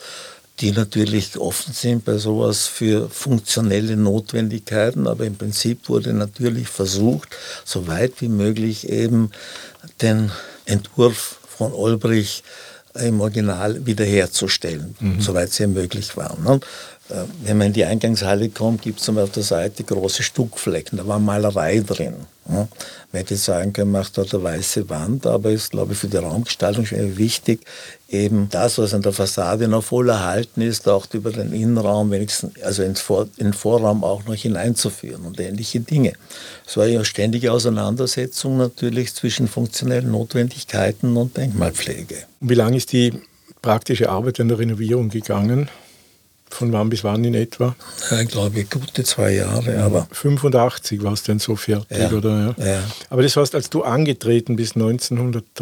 die 0.61 0.73
natürlich 0.73 1.39
offen 1.39 1.73
sind 1.73 2.05
bei 2.05 2.19
sowas 2.19 2.67
für 2.67 3.09
funktionelle 3.09 3.97
Notwendigkeiten. 3.97 5.07
Aber 5.07 5.25
im 5.25 5.37
Prinzip 5.37 5.89
wurde 5.89 6.13
natürlich 6.13 6.69
versucht, 6.69 7.29
so 7.65 7.87
weit 7.87 8.21
wie 8.21 8.29
möglich 8.29 8.89
eben 8.89 9.31
den 10.03 10.31
Entwurf 10.67 11.39
von 11.47 11.73
Olbrich 11.73 12.43
im 12.95 13.21
Original 13.21 13.87
wiederherzustellen, 13.87 14.97
soweit 15.21 15.51
es 15.51 15.59
ja 15.59 15.67
möglich 15.67 16.17
war. 16.17 16.37
Ne? 16.41 16.61
Äh, 17.11 17.25
Wenn 17.45 17.59
man 17.59 17.69
in 17.69 17.73
die 17.73 17.85
Eingangshalle 17.85 18.49
kommt, 18.49 18.83
gibt 18.83 19.01
es 19.01 19.09
auf 19.09 19.31
der 19.31 19.43
Seite 19.43 19.85
große 19.85 20.23
Stuckflecken, 20.23 20.99
da 20.99 21.07
war 21.07 21.19
Malerei 21.19 21.81
drin. 21.81 22.15
Man 22.49 22.69
hätte 23.13 23.37
sagen 23.37 23.73
können, 23.75 23.91
macht 23.91 24.17
dort 24.17 24.35
eine 24.35 24.43
weiße 24.43 24.89
Wand, 24.89 25.27
aber 25.27 25.51
ist, 25.51 25.71
glaube 25.71 25.93
ich, 25.93 25.99
für 25.99 26.09
die 26.09 26.17
Raumgestaltung 26.17 26.87
wichtig, 26.91 27.61
eben 28.09 28.49
das, 28.51 28.79
was 28.79 28.95
an 28.95 29.03
der 29.03 29.13
Fassade 29.13 29.69
noch 29.69 29.85
voll 29.85 30.09
erhalten 30.09 30.63
ist, 30.63 30.89
auch 30.89 31.07
über 31.13 31.31
den 31.31 31.53
Innenraum 31.53 32.11
wenigstens, 32.11 32.61
also 32.63 32.83
in 32.83 32.95
den 33.39 33.53
Vorraum 33.53 34.03
auch 34.03 34.25
noch 34.25 34.35
hineinzuführen 34.35 35.27
und 35.27 35.39
ähnliche 35.41 35.81
Dinge. 35.81 36.15
Es 36.67 36.77
war 36.79 36.87
ja 36.87 37.05
ständige 37.05 37.53
Auseinandersetzung 37.53 38.57
natürlich 38.57 39.15
zwischen 39.15 39.47
funktionellen 39.47 40.11
Notwendigkeiten 40.11 41.17
und 41.17 41.37
Denkmalpflege. 41.37 42.17
Wie 42.41 42.55
lange 42.55 42.79
ist 42.79 42.93
die 42.93 43.13
praktische 43.61 44.09
Arbeit 44.09 44.41
an 44.41 44.49
der 44.49 44.59
Renovierung 44.59 45.11
gegangen? 45.11 45.69
Von 46.51 46.73
wann 46.73 46.89
bis 46.89 47.05
wann 47.05 47.25
in 47.25 47.35
etwa? 47.35 47.77
Ja, 48.11 48.21
ich 48.23 48.29
glaube, 48.29 48.65
gute 48.65 49.05
zwei 49.05 49.35
Jahre, 49.35 49.83
aber 49.83 50.09
85 50.13 51.03
war 51.03 51.13
es 51.13 51.23
denn 51.23 51.39
so 51.39 51.57
fertig, 51.57 51.99
Ja, 51.99 52.11
oder? 52.11 52.55
ja. 52.59 52.83
Aber 53.11 53.23
das 53.23 53.37
heißt, 53.37 53.55
als 53.55 53.69
du 53.71 53.83
angetreten 53.85 54.57
bist 54.57 54.75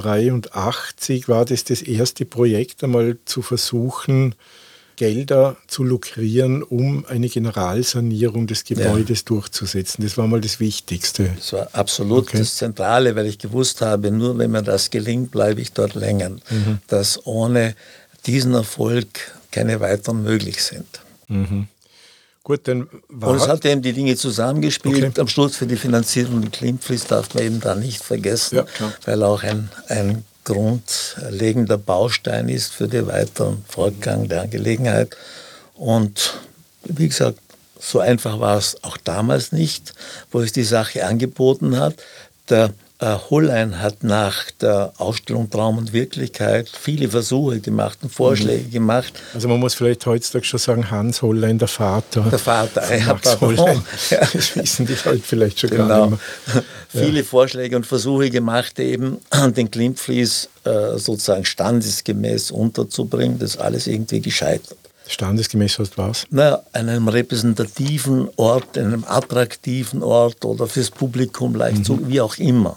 1983, 0.04 1.28
war 1.28 1.44
das 1.44 1.64
das 1.64 1.82
erste 1.82 2.24
Projekt, 2.24 2.82
einmal 2.84 3.16
zu 3.24 3.42
versuchen, 3.42 4.34
Gelder 4.96 5.56
zu 5.66 5.82
lukrieren, 5.84 6.62
um 6.62 7.04
eine 7.06 7.28
Generalsanierung 7.28 8.46
des 8.46 8.64
Gebäudes 8.64 9.26
durchzusetzen. 9.26 10.02
Das 10.02 10.16
war 10.16 10.26
mal 10.26 10.40
das 10.40 10.58
Wichtigste. 10.58 11.32
Das 11.36 11.52
war 11.52 11.68
absolut 11.72 12.28
Okay. 12.28 12.38
das 12.38 12.54
Zentrale, 12.56 13.14
weil 13.14 13.26
ich 13.26 13.38
gewusst 13.38 13.82
habe, 13.82 14.10
nur 14.10 14.38
wenn 14.38 14.50
mir 14.52 14.62
das 14.62 14.88
gelingt, 14.88 15.32
bleibe 15.32 15.60
ich 15.60 15.72
dort 15.72 15.94
länger. 15.96 16.30
Mhm. 16.30 16.78
Dass 16.86 17.26
ohne 17.26 17.74
diesen 18.24 18.54
Erfolg 18.54 19.06
keine 19.56 19.80
weiteren 19.80 20.22
möglich 20.22 20.62
sind. 20.62 20.86
Gut, 22.44 22.68
dann 22.68 22.88
war 23.08 23.30
Und 23.30 23.36
es 23.38 23.48
hat 23.48 23.64
eben 23.64 23.80
die 23.80 23.94
Dinge 23.94 24.14
zusammengespielt. 24.16 25.02
Okay. 25.04 25.20
Am 25.20 25.28
Schluss 25.28 25.56
für 25.56 25.66
die 25.66 25.76
Finanzierung 25.76 26.42
der 26.42 26.50
Klimpflis 26.50 27.04
darf 27.06 27.34
man 27.34 27.42
eben 27.42 27.60
da 27.60 27.74
nicht 27.74 28.04
vergessen, 28.04 28.56
Ja, 28.56 28.66
weil 29.04 29.22
auch 29.22 29.42
ein, 29.42 29.70
ein 29.88 30.24
grundlegender 30.44 31.78
Baustein 31.78 32.48
ist 32.48 32.72
für 32.72 32.86
den 32.86 33.06
weiteren 33.06 33.64
Fortgang 33.66 34.28
der 34.28 34.42
Angelegenheit. 34.42 35.16
Und 35.74 36.34
wie 36.84 37.08
gesagt, 37.08 37.38
so 37.80 37.98
einfach 37.98 38.38
war 38.38 38.58
es 38.58 38.76
auch 38.84 38.98
damals 38.98 39.52
nicht, 39.52 39.94
wo 40.30 40.40
es 40.40 40.52
die 40.52 40.64
Sache 40.64 41.04
angeboten 41.04 41.78
hat. 41.80 41.96
Der 42.48 42.72
Hollein 43.00 43.82
hat 43.82 44.04
nach 44.04 44.50
der 44.52 44.92
Ausstellung 44.96 45.50
Traum 45.50 45.76
und 45.76 45.92
Wirklichkeit 45.92 46.68
viele 46.68 47.08
Versuche 47.08 47.60
gemacht 47.60 47.98
und 48.02 48.10
Vorschläge 48.10 48.68
mhm. 48.68 48.70
gemacht. 48.70 49.12
Also 49.34 49.48
man 49.48 49.60
muss 49.60 49.74
vielleicht 49.74 50.06
heutzutage 50.06 50.44
schon 50.46 50.58
sagen, 50.58 50.90
Hans 50.90 51.20
Hollein, 51.20 51.58
der 51.58 51.68
Vater. 51.68 52.22
Der 52.22 52.38
Vater, 52.38 52.96
ja, 52.96 53.06
Max 53.06 53.40
Hollein. 53.40 53.82
Ja. 54.10 54.20
Das 54.20 54.56
wissen 54.56 54.86
die 54.86 54.94
halt 54.94 55.24
vielleicht 55.24 55.58
schon 55.60 55.70
genau. 55.70 55.88
gar 55.88 56.06
nicht 56.10 56.20
mehr. 56.54 56.64
Viele 56.88 57.24
Vorschläge 57.24 57.76
und 57.76 57.86
Versuche 57.86 58.30
gemacht, 58.30 58.78
eben 58.78 59.18
den 59.56 59.70
Klimfries 59.70 60.48
äh, 60.64 60.96
sozusagen 60.96 61.44
standesgemäß 61.44 62.50
unterzubringen. 62.50 63.38
Das 63.38 63.56
ist 63.56 63.60
alles 63.60 63.86
irgendwie 63.86 64.20
gescheitert. 64.20 64.78
Standesgemäß 65.08 65.78
heißt 65.78 65.98
was? 65.98 66.26
Naja, 66.30 66.62
einem 66.72 67.08
repräsentativen 67.08 68.28
Ort, 68.36 68.76
einem 68.76 69.04
attraktiven 69.06 70.02
Ort 70.02 70.44
oder 70.44 70.66
fürs 70.66 70.90
Publikum 70.90 71.54
leicht 71.54 71.78
mhm. 71.78 71.84
zu, 71.84 72.08
wie 72.08 72.20
auch 72.20 72.36
immer. 72.38 72.76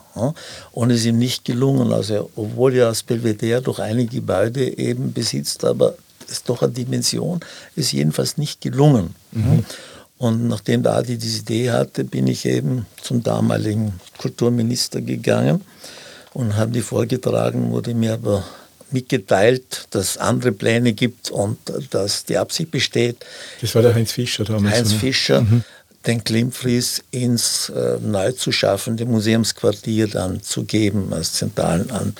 Und 0.71 0.91
es 0.91 1.01
ist 1.01 1.05
ihm 1.07 1.17
nicht 1.17 1.45
gelungen. 1.45 1.91
Also, 1.91 2.29
obwohl 2.35 2.75
er 2.75 2.87
als 2.87 3.03
Belvedere 3.03 3.61
durch 3.61 3.79
einige 3.79 4.17
Gebäude 4.17 4.77
eben 4.77 5.11
besitzt, 5.13 5.65
aber 5.65 5.95
es 6.29 6.43
doch 6.43 6.61
eine 6.61 6.71
Dimension, 6.71 7.39
ist 7.75 7.91
jedenfalls 7.91 8.37
nicht 8.37 8.61
gelungen. 8.61 9.15
Mhm. 9.31 9.65
Und 10.19 10.47
nachdem 10.47 10.83
der 10.83 10.95
Adi 10.95 11.17
diese 11.17 11.39
Idee 11.39 11.71
hatte, 11.71 12.03
bin 12.03 12.27
ich 12.27 12.45
eben 12.45 12.85
zum 13.01 13.23
damaligen 13.23 13.93
Kulturminister 14.17 15.01
gegangen 15.01 15.61
und 16.33 16.57
habe 16.57 16.71
die 16.71 16.81
vorgetragen, 16.81 17.71
wurde 17.71 17.93
mir 17.93 18.13
aber 18.13 18.43
mitgeteilt, 18.93 19.87
dass 19.91 20.11
es 20.11 20.17
andere 20.17 20.51
Pläne 20.51 20.93
gibt 20.93 21.31
und 21.31 21.57
dass 21.91 22.25
die 22.25 22.37
Absicht 22.37 22.71
besteht. 22.71 23.17
Das 23.61 23.75
war 23.75 23.81
der 23.81 23.95
Heinz 23.95 24.11
Fischer 24.11 24.43
damals. 24.43 24.75
Heinz 24.75 24.89
oder? 24.91 24.99
Fischer, 24.99 25.41
mhm. 25.41 25.63
den 26.05 26.23
Klimfries 26.23 27.03
ins 27.11 27.69
äh, 27.69 27.97
neu 28.01 28.31
zu 28.31 28.51
schaffende 28.51 29.05
Museumsquartier 29.05 30.07
dann 30.07 30.41
zu 30.41 30.63
geben 30.63 31.13
als 31.13 31.33
zentralen 31.33 31.89
An 31.91 32.15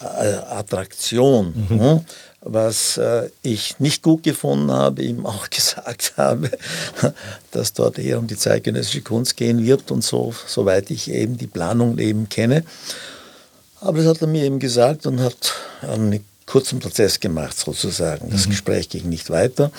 äh, 0.00 0.04
Attraktion. 0.04 1.66
Mhm. 1.68 1.80
Hm? 1.80 2.00
Was 2.42 2.96
äh, 2.96 3.28
ich 3.42 3.78
nicht 3.80 4.02
gut 4.02 4.22
gefunden 4.22 4.70
habe, 4.70 5.02
ihm 5.02 5.26
auch 5.26 5.50
gesagt 5.50 6.14
habe, 6.16 6.50
dass 7.50 7.74
dort 7.74 7.98
eher 7.98 8.18
um 8.18 8.26
die 8.26 8.36
zeitgenössische 8.36 9.02
Kunst 9.02 9.36
gehen 9.36 9.64
wird 9.64 9.90
und 9.90 10.02
so, 10.02 10.34
soweit 10.46 10.90
ich 10.90 11.10
eben 11.10 11.36
die 11.36 11.46
Planung 11.46 11.98
eben 11.98 12.28
kenne. 12.28 12.64
Aber 13.80 13.98
das 13.98 14.06
hat 14.06 14.20
er 14.20 14.26
mir 14.26 14.44
eben 14.44 14.58
gesagt 14.58 15.06
und 15.06 15.20
hat 15.20 15.54
einen 15.82 16.24
kurzen 16.50 16.80
Prozess 16.80 17.20
gemacht 17.20 17.56
sozusagen. 17.56 18.28
Das 18.30 18.46
mhm. 18.46 18.50
Gespräch 18.50 18.88
ging 18.88 19.08
nicht 19.08 19.30
weiter. 19.30 19.70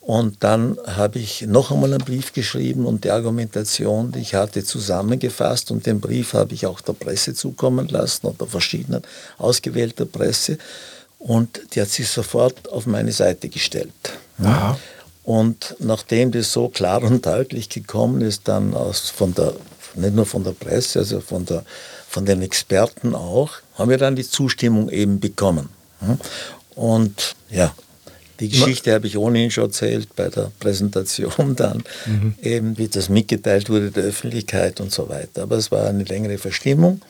Und 0.00 0.36
dann 0.44 0.78
habe 0.86 1.18
ich 1.18 1.42
noch 1.42 1.72
einmal 1.72 1.92
einen 1.92 2.04
Brief 2.04 2.32
geschrieben 2.32 2.86
und 2.86 3.04
die 3.04 3.10
Argumentation, 3.10 4.12
die 4.12 4.20
ich 4.20 4.34
hatte, 4.34 4.64
zusammengefasst. 4.64 5.70
Und 5.72 5.84
den 5.84 6.00
Brief 6.00 6.34
habe 6.34 6.54
ich 6.54 6.66
auch 6.66 6.80
der 6.80 6.92
Presse 6.92 7.34
zukommen 7.34 7.88
lassen 7.88 8.28
oder 8.28 8.46
verschiedenen 8.46 9.02
ausgewählter 9.38 10.06
Presse. 10.06 10.58
Und 11.18 11.60
die 11.72 11.80
hat 11.80 11.88
sich 11.88 12.08
sofort 12.08 12.70
auf 12.70 12.86
meine 12.86 13.12
Seite 13.12 13.48
gestellt. 13.48 13.92
Aha. 14.42 14.78
Und 15.24 15.76
nachdem 15.78 16.32
das 16.32 16.52
so 16.52 16.68
klar 16.68 17.02
und 17.02 17.26
deutlich 17.26 17.68
gekommen 17.68 18.22
ist, 18.22 18.48
dann 18.48 18.74
aus, 18.74 19.10
von 19.10 19.34
der, 19.34 19.54
nicht 19.94 20.14
nur 20.14 20.26
von 20.26 20.42
der 20.42 20.52
Presse, 20.52 21.00
also 21.00 21.20
von 21.20 21.44
der 21.46 21.64
von 22.12 22.26
den 22.26 22.42
Experten 22.42 23.14
auch, 23.14 23.52
haben 23.74 23.88
wir 23.90 23.96
dann 23.96 24.16
die 24.16 24.28
Zustimmung 24.28 24.90
eben 24.90 25.18
bekommen. 25.18 25.70
Hm? 26.00 26.18
Und 26.74 27.34
ja, 27.50 27.74
die 28.38 28.50
Geschichte 28.50 28.92
habe 28.92 29.06
ich 29.06 29.16
ohnehin 29.16 29.50
schon 29.50 29.64
erzählt 29.64 30.14
bei 30.14 30.28
der 30.28 30.52
Präsentation 30.60 31.56
dann, 31.56 31.82
mhm. 32.04 32.34
eben 32.42 32.76
wie 32.76 32.88
das 32.88 33.08
mitgeteilt 33.08 33.70
wurde 33.70 33.90
der 33.90 34.04
Öffentlichkeit 34.04 34.80
und 34.80 34.92
so 34.92 35.08
weiter. 35.08 35.44
Aber 35.44 35.56
es 35.56 35.70
war 35.70 35.86
eine 35.86 36.04
längere 36.04 36.36
Verstimmung. 36.36 37.00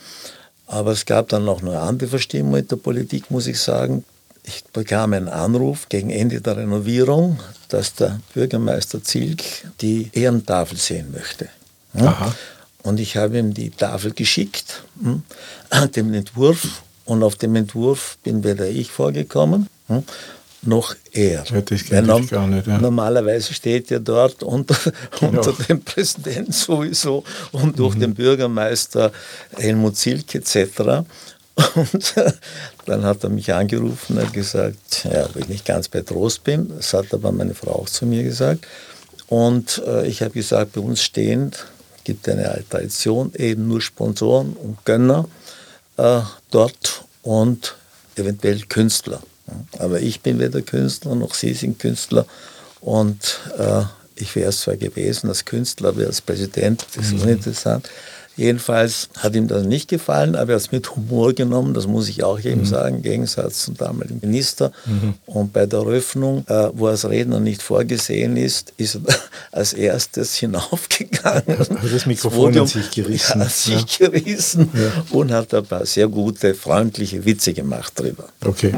Aber 0.68 0.92
es 0.92 1.04
gab 1.04 1.28
dann 1.30 1.44
noch 1.44 1.62
eine 1.62 1.80
andere 1.80 2.08
Verstimmung 2.08 2.56
in 2.56 2.68
der 2.68 2.76
Politik, 2.76 3.30
muss 3.30 3.46
ich 3.48 3.58
sagen. 3.58 4.04
Ich 4.44 4.62
bekam 4.72 5.14
einen 5.14 5.28
Anruf 5.28 5.88
gegen 5.88 6.10
Ende 6.10 6.40
der 6.40 6.56
Renovierung, 6.56 7.40
dass 7.68 7.94
der 7.94 8.20
Bürgermeister 8.34 9.02
Zilk 9.02 9.42
die 9.80 10.10
Ehrentafel 10.12 10.78
sehen 10.78 11.12
möchte. 11.12 11.48
Aha. 11.94 12.34
Und 12.82 13.00
ich 13.00 13.16
habe 13.16 13.38
ihm 13.38 13.54
die 13.54 13.70
Tafel 13.70 14.12
geschickt, 14.12 14.84
hm, 15.02 15.22
den 15.94 16.14
Entwurf. 16.14 16.82
Und 17.04 17.22
auf 17.22 17.36
dem 17.36 17.56
Entwurf 17.56 18.16
bin 18.22 18.44
weder 18.44 18.68
ich 18.68 18.90
vorgekommen, 18.90 19.68
hm, 19.88 20.04
noch 20.62 20.94
er. 21.12 21.44
Ja, 21.44 21.60
das 21.60 21.90
norm 21.90 22.26
gar 22.28 22.46
nicht, 22.46 22.66
ja. 22.66 22.78
Normalerweise 22.78 23.52
steht 23.52 23.90
er 23.90 24.00
dort 24.00 24.42
unter, 24.42 24.76
unter 25.20 25.52
dem 25.52 25.82
Präsidenten 25.82 26.52
sowieso 26.52 27.24
und 27.50 27.78
durch 27.78 27.96
mhm. 27.96 28.00
den 28.00 28.14
Bürgermeister 28.14 29.12
Helmut 29.56 29.96
Zilk 29.96 30.34
etc. 30.34 31.04
Und 31.74 32.14
dann 32.86 33.04
hat 33.04 33.22
er 33.24 33.28
mich 33.28 33.52
angerufen 33.52 34.16
und 34.16 34.32
gesagt, 34.32 35.04
ja, 35.04 35.26
ob 35.26 35.36
ich 35.36 35.48
nicht 35.48 35.66
ganz 35.66 35.86
bei 35.86 36.00
Trost 36.00 36.44
bin. 36.44 36.72
Das 36.74 36.94
hat 36.94 37.12
aber 37.12 37.30
meine 37.30 37.54
Frau 37.54 37.72
auch 37.72 37.90
zu 37.90 38.06
mir 38.06 38.22
gesagt. 38.22 38.66
Und 39.28 39.82
äh, 39.86 40.06
ich 40.06 40.22
habe 40.22 40.30
gesagt, 40.30 40.72
bei 40.72 40.80
uns 40.80 41.02
stehend 41.02 41.66
gibt 42.04 42.28
eine 42.28 42.64
Tradition, 42.68 43.32
eben 43.36 43.68
nur 43.68 43.80
Sponsoren 43.80 44.54
und 44.54 44.84
Gönner 44.84 45.28
äh, 45.96 46.20
dort 46.50 47.04
und 47.22 47.76
eventuell 48.16 48.60
Künstler. 48.68 49.22
Aber 49.78 50.00
ich 50.00 50.20
bin 50.20 50.38
weder 50.38 50.62
Künstler 50.62 51.14
noch 51.14 51.34
Sie 51.34 51.54
sind 51.54 51.78
Künstler 51.78 52.26
und 52.80 53.40
äh, 53.58 53.82
ich 54.16 54.34
wäre 54.36 54.50
es 54.50 54.60
zwar 54.60 54.76
gewesen 54.76 55.28
als 55.28 55.44
Künstler, 55.44 55.90
aber 55.90 56.06
als 56.06 56.20
Präsident, 56.20 56.86
das 56.94 57.06
ist 57.06 57.12
mhm. 57.14 57.22
uninteressant. 57.22 57.88
Jedenfalls 58.36 59.10
hat 59.18 59.34
ihm 59.34 59.46
das 59.46 59.64
nicht 59.64 59.88
gefallen, 59.88 60.36
aber 60.36 60.52
er 60.52 60.54
hat 60.56 60.62
es 60.62 60.72
mit 60.72 60.96
Humor 60.96 61.34
genommen, 61.34 61.74
das 61.74 61.86
muss 61.86 62.08
ich 62.08 62.24
auch 62.24 62.40
eben 62.40 62.62
mhm. 62.62 62.66
sagen, 62.66 62.96
im 62.96 63.02
Gegensatz 63.02 63.64
zum 63.64 63.76
damaligen 63.76 64.20
Minister. 64.22 64.72
Mhm. 64.86 65.14
Und 65.26 65.52
bei 65.52 65.66
der 65.66 65.80
Eröffnung, 65.80 66.44
äh, 66.48 66.68
wo 66.72 66.86
als 66.86 67.08
Redner 67.08 67.40
nicht 67.40 67.62
vorgesehen 67.62 68.36
ist, 68.38 68.72
ist 68.78 68.94
er 68.94 69.14
als 69.52 69.72
erstes 69.74 70.34
hinaufgegangen. 70.36 71.42
Also 71.82 71.88
das 71.88 72.06
Mikrofon 72.06 72.58
hat 72.58 72.68
sich 72.68 72.90
gerissen. 72.90 73.40
Ja, 73.40 73.46
hat 73.46 73.52
sich 73.52 73.98
ja. 73.98 74.08
gerissen 74.08 74.68
ja. 74.74 75.04
und 75.10 75.32
hat 75.32 75.52
ein 75.54 75.64
paar 75.64 75.84
sehr 75.86 76.08
gute, 76.08 76.54
freundliche 76.54 77.24
Witze 77.24 77.52
gemacht 77.52 77.98
drüber. 77.98 78.28
Okay. 78.44 78.72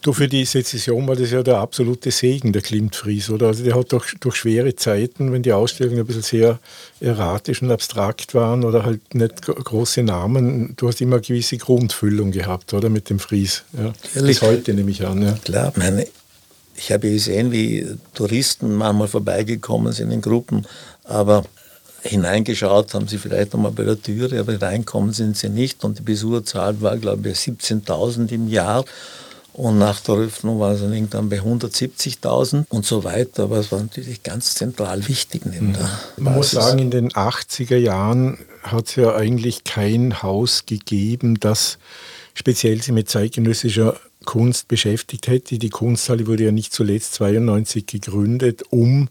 du, 0.00 0.12
für 0.12 0.28
die 0.28 0.44
Sezession 0.44 1.06
war 1.06 1.16
das 1.16 1.30
ja 1.30 1.42
der 1.42 1.58
absolute 1.58 2.10
Segen, 2.10 2.52
der 2.52 2.62
Klimt 2.62 2.96
Fries, 2.96 3.30
oder? 3.30 3.48
Also 3.48 3.64
der 3.64 3.74
hat 3.74 3.92
doch 3.92 4.04
durch 4.20 4.36
schwere 4.36 4.74
Zeiten, 4.74 5.32
wenn 5.32 5.42
die 5.42 5.52
Ausstellung 5.52 5.98
ein 5.98 6.06
bisschen 6.06 6.22
sehr 6.22 6.58
erratisch 7.00 7.62
und 7.62 7.70
abstrakt 7.70 8.34
waren 8.42 8.64
oder 8.64 8.84
halt 8.84 9.14
nicht 9.14 9.42
große 9.42 10.02
Namen, 10.02 10.74
du 10.76 10.88
hast 10.88 11.00
immer 11.00 11.16
eine 11.16 11.22
gewisse 11.22 11.56
Grundfüllung 11.56 12.32
gehabt, 12.32 12.74
oder? 12.74 12.88
Mit 12.88 13.08
dem 13.08 13.18
Fries. 13.18 13.62
Ja. 13.72 13.92
Bis 14.20 14.42
heute 14.42 14.74
nehme 14.74 14.90
ich 14.90 15.06
an. 15.06 15.22
Ja. 15.22 15.32
Klar, 15.44 15.72
meine, 15.76 16.06
ich 16.74 16.90
habe 16.90 17.10
gesehen, 17.10 17.52
wie 17.52 17.86
Touristen 18.14 18.74
manchmal 18.74 19.08
vorbeigekommen 19.08 19.92
sind 19.92 20.10
in 20.10 20.20
Gruppen, 20.20 20.66
aber 21.04 21.44
hineingeschaut 22.02 22.92
haben 22.94 23.06
sie 23.06 23.18
vielleicht 23.18 23.52
nochmal 23.52 23.70
bei 23.70 23.84
der 23.84 24.00
Türe, 24.00 24.40
aber 24.40 24.60
reinkommen 24.60 25.12
sind 25.12 25.36
sie 25.36 25.48
nicht 25.48 25.84
und 25.84 25.98
die 25.98 26.02
Besucherzahl 26.02 26.80
war, 26.80 26.96
glaube 26.96 27.30
ich, 27.30 27.36
17.000 27.36 28.32
im 28.32 28.48
Jahr. 28.48 28.84
Und 29.54 29.78
nach 29.78 30.00
der 30.00 30.14
Öffnung 30.14 30.60
war 30.60 30.72
es 30.72 30.80
dann 30.80 30.92
irgendwann 30.92 31.28
bei 31.28 31.40
170.000 31.40 32.64
und 32.70 32.86
so 32.86 33.04
weiter. 33.04 33.44
Aber 33.44 33.58
es 33.58 33.70
war 33.70 33.80
natürlich 33.80 34.22
ganz 34.22 34.54
zentral 34.54 35.06
wichtig. 35.08 35.44
Neben 35.44 35.68
mhm. 35.68 35.72
der 35.74 35.90
Man 36.16 36.34
muss 36.34 36.52
sagen, 36.52 36.78
in 36.78 36.90
den 36.90 37.10
80er 37.10 37.76
Jahren 37.76 38.38
hat 38.62 38.88
es 38.88 38.96
ja 38.96 39.14
eigentlich 39.14 39.64
kein 39.64 40.22
Haus 40.22 40.64
gegeben, 40.66 41.38
das 41.40 41.78
speziell 42.34 42.80
sich 42.80 42.94
mit 42.94 43.10
zeitgenössischer 43.10 43.96
Kunst 44.24 44.68
beschäftigt 44.68 45.26
hätte. 45.26 45.58
Die 45.58 45.70
Kunsthalle 45.70 46.26
wurde 46.26 46.44
ja 46.44 46.52
nicht 46.52 46.72
zuletzt 46.72 47.14
92 47.14 47.86
gegründet, 47.86 48.62
um 48.70 49.08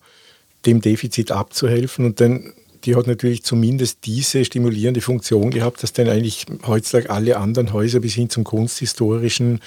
dem 0.66 0.82
Defizit 0.82 1.32
abzuhelfen. 1.32 2.06
Und 2.06 2.20
dann 2.22 2.54
die 2.84 2.96
hat 2.96 3.08
natürlich 3.08 3.44
zumindest 3.44 4.00
diese 4.06 4.44
stimulierende 4.46 5.02
Funktion 5.02 5.52
gehabt, 5.52 5.84
dass 5.84 5.94
dann 5.94 6.10
eigentlich 6.10 6.46
heutzutage 6.66 7.10
alle 7.10 7.38
anderen 7.38 7.74
Häuser 7.74 8.00
bis 8.00 8.14
hin 8.14 8.30
zum 8.30 8.44
kunsthistorischen 8.44 9.60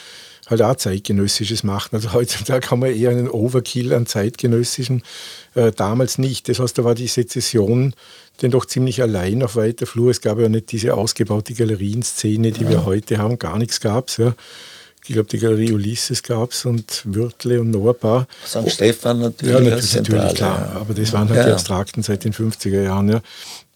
halt 0.47 0.63
auch 0.63 0.77
zeitgenössisches 0.77 1.63
machen. 1.63 1.91
Also 1.93 2.13
heutzutage 2.13 2.71
haben 2.71 2.83
wir 2.83 2.95
eher 2.95 3.11
einen 3.11 3.29
Overkill 3.29 3.93
an 3.95 4.07
zeitgenössischen, 4.07 5.03
äh, 5.55 5.73
damals 5.73 6.19
nicht. 6.19 6.49
Das 6.49 6.59
heißt, 6.59 6.77
da 6.77 6.85
war 6.85 6.95
die 6.95 7.07
Sezession 7.07 7.95
denn 8.43 8.51
doch 8.51 8.67
ziemlich 8.67 9.01
allein 9.01 9.43
auf 9.43 9.57
weiter 9.57 9.87
Flur. 9.87 10.11
Es 10.11 10.21
gab 10.21 10.39
ja 10.39 10.49
nicht 10.49 10.73
diese 10.73 10.95
ausgebaute 10.95 11.55
Galerienszene, 11.55 12.51
die 12.53 12.65
ja. 12.65 12.71
wir 12.71 12.85
heute 12.85 13.19
haben, 13.19 13.39
gar 13.39 13.59
nichts 13.59 13.81
gab 13.81 14.09
es. 14.09 14.17
Ja. 14.17 14.35
Ich 15.07 15.13
glaube, 15.13 15.29
die 15.29 15.39
Galerie 15.39 15.73
Ulysses 15.73 16.23
gab 16.23 16.53
es 16.53 16.65
und 16.65 17.03
Würtle 17.05 17.61
und 17.61 17.71
noch 17.71 17.89
ein 17.89 17.99
paar. 17.99 18.27
St. 18.47 18.71
Stefan 18.71 19.21
natürlich. 19.21 19.55
Ja, 19.55 19.61
natürlich, 19.61 19.95
natürlich 19.95 20.35
klar. 20.35 20.73
Aber 20.77 20.95
das 20.95 21.13
waren 21.13 21.29
halt 21.29 21.41
ja. 21.41 21.47
die 21.47 21.53
Abstrakten 21.53 22.03
seit 22.03 22.25
den 22.25 22.33
50er 22.33 22.83
Jahren. 22.83 23.09
Ja. 23.11 23.21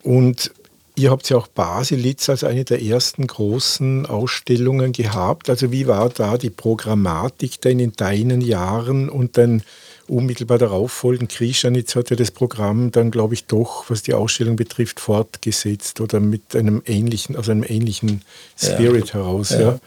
Und 0.02 0.50
Ihr 0.98 1.12
habt 1.12 1.30
ja 1.30 1.36
auch 1.36 1.46
Baselitz 1.46 2.28
als 2.28 2.42
eine 2.42 2.64
der 2.64 2.82
ersten 2.82 3.28
großen 3.28 4.04
Ausstellungen 4.06 4.90
gehabt. 4.90 5.48
Also 5.48 5.70
wie 5.70 5.86
war 5.86 6.08
da 6.08 6.36
die 6.36 6.50
Programmatik 6.50 7.60
denn 7.60 7.78
in 7.78 7.92
deinen 7.92 8.40
Jahren 8.40 9.08
und 9.08 9.38
dann 9.38 9.62
unmittelbar 10.08 10.58
darauf 10.58 10.90
folgend 10.90 11.30
Krischanitz 11.30 11.94
hat 11.94 12.10
ja 12.10 12.16
das 12.16 12.32
Programm 12.32 12.90
dann, 12.90 13.12
glaube 13.12 13.34
ich, 13.34 13.44
doch, 13.44 13.84
was 13.88 14.02
die 14.02 14.14
Ausstellung 14.14 14.56
betrifft, 14.56 14.98
fortgesetzt 14.98 16.00
oder 16.00 16.18
mit 16.18 16.56
einem 16.56 16.82
ähnlichen, 16.84 17.36
aus 17.36 17.48
einem 17.48 17.62
ähnlichen 17.62 18.22
Spirit 18.56 19.08
ja. 19.08 19.14
heraus. 19.14 19.50
Ja. 19.50 19.78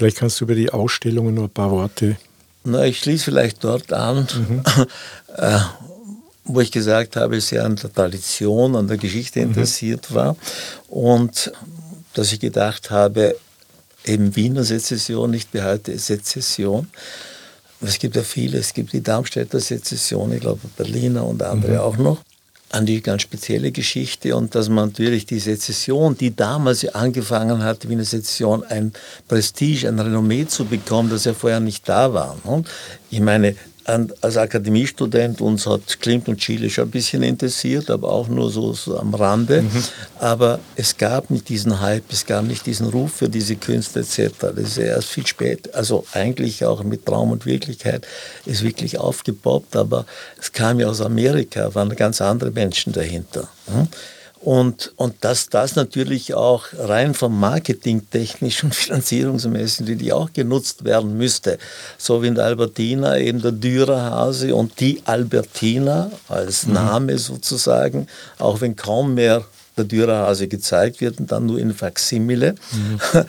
Vielleicht 0.00 0.16
kannst 0.16 0.40
du 0.40 0.46
über 0.46 0.54
die 0.54 0.70
Ausstellungen 0.70 1.34
noch 1.34 1.42
ein 1.42 1.50
paar 1.50 1.70
Worte. 1.70 2.16
Na, 2.64 2.86
ich 2.86 3.00
schließe 3.00 3.26
vielleicht 3.26 3.62
dort 3.62 3.92
an, 3.92 4.26
mhm. 4.34 4.62
äh, 5.36 5.58
wo 6.44 6.62
ich 6.62 6.72
gesagt 6.72 7.16
habe, 7.16 7.36
ich 7.36 7.44
sehr 7.44 7.66
an 7.66 7.76
der 7.76 7.92
Tradition, 7.92 8.76
an 8.76 8.88
der 8.88 8.96
Geschichte 8.96 9.40
mhm. 9.40 9.48
interessiert 9.48 10.14
war 10.14 10.38
und 10.88 11.52
dass 12.14 12.32
ich 12.32 12.40
gedacht 12.40 12.90
habe, 12.90 13.36
eben 14.06 14.34
Wiener 14.36 14.64
Sezession, 14.64 15.32
nicht 15.32 15.52
wie 15.52 15.60
heute 15.60 15.98
Sezession. 15.98 16.88
Es 17.82 17.98
gibt 17.98 18.16
ja 18.16 18.22
viele, 18.22 18.56
es 18.56 18.72
gibt 18.72 18.94
die 18.94 19.02
Darmstädter 19.02 19.60
Sezession, 19.60 20.32
ich 20.32 20.40
glaube 20.40 20.62
Berliner 20.78 21.26
und 21.26 21.42
andere 21.42 21.72
mhm. 21.72 21.78
auch 21.80 21.98
noch. 21.98 22.22
An 22.72 22.86
die 22.86 23.02
ganz 23.02 23.22
spezielle 23.22 23.72
Geschichte 23.72 24.36
und 24.36 24.54
dass 24.54 24.68
man 24.68 24.90
natürlich 24.90 25.26
die 25.26 25.40
Sezession, 25.40 26.16
die 26.16 26.34
damals 26.34 26.86
angefangen 26.86 27.64
hat, 27.64 27.88
wie 27.88 27.94
eine 27.94 28.04
Sezession 28.04 28.62
ein 28.62 28.92
Prestige, 29.26 29.88
ein 29.88 29.98
Renommee 29.98 30.46
zu 30.46 30.64
bekommen, 30.64 31.10
das 31.10 31.24
ja 31.24 31.34
vorher 31.34 31.58
nicht 31.58 31.88
da 31.88 32.14
war. 32.14 32.36
Ne? 32.44 32.62
Ich 33.10 33.20
meine, 33.20 33.56
als 34.20 34.36
Akademiestudent 34.36 35.40
uns 35.40 35.66
hat 35.66 36.00
Klimt 36.00 36.28
und 36.28 36.38
Chile 36.38 36.70
schon 36.70 36.84
ein 36.84 36.90
bisschen 36.90 37.22
interessiert, 37.22 37.90
aber 37.90 38.10
auch 38.10 38.28
nur 38.28 38.50
so, 38.50 38.72
so 38.72 38.98
am 38.98 39.14
Rande. 39.14 39.62
Mhm. 39.62 39.84
Aber 40.18 40.60
es 40.76 40.96
gab 40.96 41.30
nicht 41.30 41.48
diesen 41.48 41.80
Hype, 41.80 42.04
es 42.10 42.26
gab 42.26 42.44
nicht 42.44 42.66
diesen 42.66 42.88
Ruf 42.88 43.12
für 43.14 43.28
diese 43.28 43.56
Künste 43.56 44.00
etc. 44.00 44.30
Das 44.40 44.58
ist 44.58 44.78
erst 44.78 45.08
viel 45.08 45.26
spät, 45.26 45.74
also 45.74 46.04
eigentlich 46.12 46.64
auch 46.64 46.82
mit 46.82 47.06
Traum 47.06 47.30
und 47.30 47.46
Wirklichkeit 47.46 48.06
ist 48.46 48.62
wirklich 48.62 48.98
aufgepoppt, 48.98 49.76
aber 49.76 50.06
es 50.38 50.52
kam 50.52 50.80
ja 50.80 50.88
aus 50.88 51.00
Amerika, 51.00 51.74
waren 51.74 51.94
ganz 51.96 52.20
andere 52.20 52.50
Menschen 52.50 52.92
dahinter. 52.92 53.48
Mhm. 53.66 53.88
Und, 54.40 54.92
und 54.96 55.16
dass 55.20 55.50
das 55.50 55.76
natürlich 55.76 56.32
auch 56.32 56.64
rein 56.78 57.12
vom 57.12 57.38
Marketing 57.38 58.08
technisch 58.10 58.64
und 58.64 58.74
finanzierungsmäßig 58.74 60.12
auch 60.14 60.32
genutzt 60.32 60.84
werden 60.84 61.18
müsste. 61.18 61.58
So 61.98 62.22
wie 62.22 62.28
in 62.28 62.36
der 62.36 62.46
Albertina 62.46 63.18
eben 63.18 63.42
der 63.42 63.52
Dürerhase 63.52 64.54
und 64.54 64.80
die 64.80 65.02
Albertina 65.04 66.10
als 66.28 66.66
mhm. 66.66 66.72
Name 66.72 67.18
sozusagen, 67.18 68.06
auch 68.38 68.62
wenn 68.62 68.76
kaum 68.76 69.14
mehr 69.14 69.44
der 69.76 69.84
Dürerhase 69.84 70.48
gezeigt 70.48 71.00
wird 71.00 71.20
und 71.20 71.30
dann 71.30 71.46
nur 71.46 71.58
in 71.58 71.74
Faksimile, 71.74 72.54
mhm. 72.72 73.00
ja. 73.12 73.24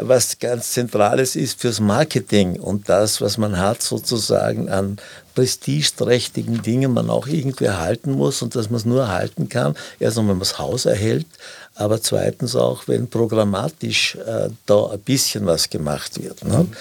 was 0.00 0.38
ganz 0.38 0.72
Zentrales 0.72 1.36
ist 1.36 1.60
fürs 1.60 1.80
Marketing 1.80 2.58
und 2.58 2.88
das, 2.88 3.20
was 3.20 3.38
man 3.38 3.58
hat 3.58 3.82
sozusagen 3.82 4.68
an 4.68 4.98
prestigeträchtigen 5.36 6.62
Dingen 6.62 6.92
man 6.92 7.10
auch 7.10 7.28
irgendwie 7.28 7.66
erhalten 7.66 8.12
muss 8.12 8.42
und 8.42 8.56
dass 8.56 8.70
man 8.70 8.78
es 8.78 8.84
nur 8.84 9.02
erhalten 9.02 9.48
kann, 9.48 9.76
erst 10.00 10.16
wenn 10.16 10.26
man 10.26 10.40
das 10.40 10.58
Haus 10.58 10.86
erhält, 10.86 11.26
aber 11.76 12.02
zweitens 12.02 12.56
auch, 12.56 12.88
wenn 12.88 13.08
programmatisch 13.08 14.16
äh, 14.16 14.48
da 14.64 14.90
ein 14.90 15.00
bisschen 15.00 15.46
was 15.46 15.70
gemacht 15.70 16.20
wird. 16.20 16.44
Ne? 16.44 16.64
Mhm. 16.64 16.72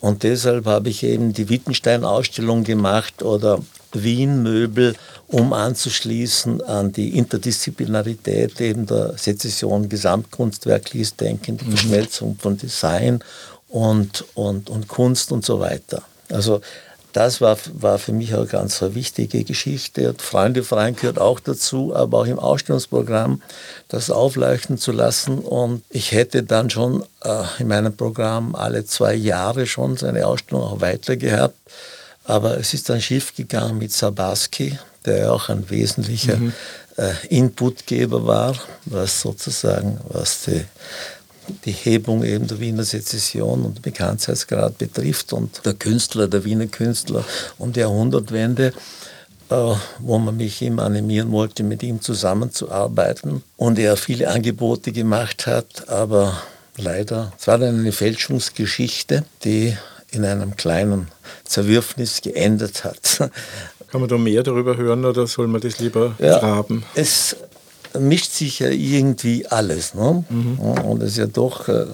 Und 0.00 0.22
deshalb 0.22 0.66
habe 0.66 0.88
ich 0.88 1.02
eben 1.02 1.32
die 1.32 1.48
Wittenstein-Ausstellung 1.48 2.62
gemacht 2.62 3.22
oder 3.22 3.60
Wien-Möbel, 3.92 4.94
um 5.26 5.52
anzuschließen 5.52 6.60
an 6.62 6.92
die 6.92 7.16
Interdisziplinarität 7.18 8.60
eben 8.60 8.86
der 8.86 9.18
Sezession 9.18 9.88
Gesamtkunstwerk, 9.88 10.92
Liesdenken, 10.92 11.56
die 11.56 11.64
mhm. 11.64 11.70
Verschmelzung 11.70 12.36
von 12.38 12.56
Design 12.56 13.20
und, 13.68 14.24
und, 14.34 14.70
und 14.70 14.86
Kunst 14.86 15.32
und 15.32 15.44
so 15.44 15.58
weiter. 15.58 16.02
Also 16.30 16.60
das 17.16 17.40
war, 17.40 17.56
war 17.72 17.98
für 17.98 18.12
mich 18.12 18.34
auch 18.34 18.46
ganz 18.46 18.82
eine 18.82 18.94
wichtige 18.94 19.42
Geschichte. 19.42 20.10
Und 20.10 20.20
Freunde 20.20 20.62
Freien 20.62 20.94
gehört 20.96 21.18
auch 21.18 21.40
dazu, 21.40 21.96
aber 21.96 22.18
auch 22.18 22.26
im 22.26 22.38
Ausstellungsprogramm 22.38 23.40
das 23.88 24.10
aufleuchten 24.10 24.76
zu 24.76 24.92
lassen. 24.92 25.38
Und 25.38 25.82
ich 25.88 26.12
hätte 26.12 26.42
dann 26.42 26.68
schon 26.68 27.02
äh, 27.24 27.44
in 27.58 27.68
meinem 27.68 27.96
Programm 27.96 28.54
alle 28.54 28.84
zwei 28.84 29.14
Jahre 29.14 29.66
schon 29.66 29.96
seine 29.96 30.26
Ausstellung 30.26 30.64
auch 30.64 30.80
weiter 30.82 31.16
gehabt. 31.16 31.56
Aber 32.24 32.58
es 32.58 32.74
ist 32.74 32.90
dann 32.90 33.00
schief 33.00 33.34
gegangen 33.34 33.78
mit 33.78 33.92
Sabaski, 33.92 34.78
der 35.06 35.32
auch 35.32 35.48
ein 35.48 35.70
wesentlicher 35.70 36.36
mhm. 36.36 36.52
äh, 36.98 37.12
Inputgeber 37.30 38.26
war, 38.26 38.56
was 38.84 39.22
sozusagen, 39.22 40.00
was 40.10 40.42
die 40.42 40.66
die 41.64 41.72
Hebung 41.72 42.24
eben 42.24 42.46
der 42.46 42.60
Wiener 42.60 42.84
Sezession 42.84 43.64
und 43.64 43.82
Bekanntheitsgrad 43.82 44.78
betrifft 44.78 45.32
und 45.32 45.64
der 45.64 45.74
Künstler, 45.74 46.28
der 46.28 46.44
Wiener 46.44 46.66
Künstler 46.66 47.24
um 47.58 47.72
die 47.72 47.80
Jahrhundertwende, 47.80 48.72
äh, 49.50 49.74
wo 50.00 50.18
man 50.18 50.36
mich 50.36 50.62
immer 50.62 50.84
animieren 50.84 51.30
wollte, 51.32 51.62
mit 51.62 51.82
ihm 51.82 52.00
zusammenzuarbeiten 52.00 53.42
und 53.56 53.78
er 53.78 53.96
viele 53.96 54.28
Angebote 54.28 54.92
gemacht 54.92 55.46
hat, 55.46 55.88
aber 55.88 56.40
leider, 56.76 57.32
es 57.38 57.46
war 57.46 57.58
dann 57.58 57.80
eine 57.80 57.92
Fälschungsgeschichte, 57.92 59.24
die 59.44 59.76
in 60.10 60.24
einem 60.24 60.56
kleinen 60.56 61.08
Zerwürfnis 61.44 62.22
geendet 62.22 62.84
hat. 62.84 63.30
Kann 63.88 64.00
man 64.00 64.08
da 64.08 64.18
mehr 64.18 64.42
darüber 64.42 64.76
hören 64.76 65.04
oder 65.04 65.26
soll 65.26 65.46
man 65.46 65.60
das 65.60 65.78
lieber 65.78 66.16
ja, 66.18 66.38
graben? 66.38 66.84
Es 66.94 67.36
mischt 67.98 68.32
sich 68.32 68.60
ja 68.60 68.68
irgendwie 68.68 69.46
alles. 69.46 69.94
Ne? 69.94 70.24
Mhm. 70.28 70.58
Und 70.58 71.02
es 71.02 71.12
ist 71.12 71.18
ja 71.18 71.26
doch, 71.26 71.68
äh, 71.68 71.86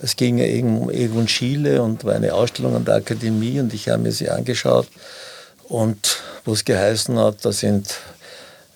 es 0.00 0.16
ging 0.16 0.38
ja 0.38 0.46
um 0.64 0.90
Egon 0.90 1.28
Schiele 1.28 1.82
und 1.82 2.04
war 2.04 2.14
eine 2.14 2.34
Ausstellung 2.34 2.76
an 2.76 2.84
der 2.84 2.96
Akademie 2.96 3.60
und 3.60 3.72
ich 3.72 3.88
habe 3.88 4.02
mir 4.02 4.12
sie 4.12 4.28
angeschaut 4.28 4.88
und 5.64 6.18
wo 6.44 6.52
es 6.52 6.64
geheißen 6.64 7.18
hat, 7.18 7.44
da 7.44 7.52
sind 7.52 7.96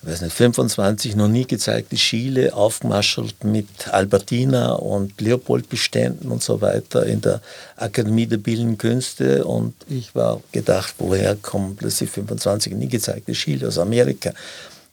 weiß 0.03 0.23
nicht, 0.23 0.35
25 0.35 1.15
noch 1.15 1.29
nie 1.29 1.47
gezeigte 1.47 1.97
Schiele 1.97 2.55
aufgemaschelt 2.55 3.45
mit 3.45 3.69
Albertina 3.89 4.73
und 4.73 5.21
Leopold-Beständen 5.21 6.31
und 6.31 6.43
so 6.43 6.61
weiter 6.61 7.05
in 7.05 7.21
der 7.21 7.43
Akademie 7.77 8.27
der 8.27 8.39
Bildenden 8.39 8.79
Künste. 8.79 9.45
Und 9.45 9.75
ich 9.89 10.15
war 10.15 10.41
gedacht, 10.53 10.95
woher 10.99 11.37
kommen 11.37 11.77
plötzlich 11.77 12.11
25 12.11 12.75
nie 12.75 12.89
gezeigte 12.89 13.35
Schiele 13.35 13.69
aus 13.69 13.79
Amerika? 13.79 14.33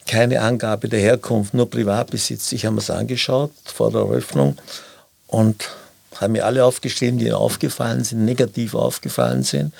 Keine 0.08 0.41
Angabe 0.41 0.89
der 0.89 1.00
Herkunft, 1.00 1.54
nur 1.54 1.70
Privatbesitz. 1.70 2.52
Ich 2.54 2.65
habe 2.65 2.76
mir 2.76 2.82
es 2.82 2.89
angeschaut 2.89 3.52
vor 3.65 3.91
der 3.91 4.02
Eröffnung 4.02 4.58
und 5.28 5.70
habe 6.15 6.32
mir 6.34 6.46
alle 6.46 6.65
aufgeschrieben, 6.65 7.20
die 7.20 7.32
aufgefallen 7.32 8.04
sind, 8.04 8.26
negativ 8.26 8.74
aufgefallen 8.74 9.43
sind. 9.43 9.74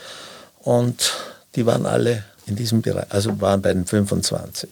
Und 0.60 1.14
die 1.56 1.66
waren 1.66 1.86
alle 1.86 2.24
in 2.46 2.56
diesem 2.56 2.82
Bereich, 2.82 3.06
also 3.10 3.40
waren 3.42 3.62
bei 3.62 3.74
den 3.74 3.86
25. 3.86 4.70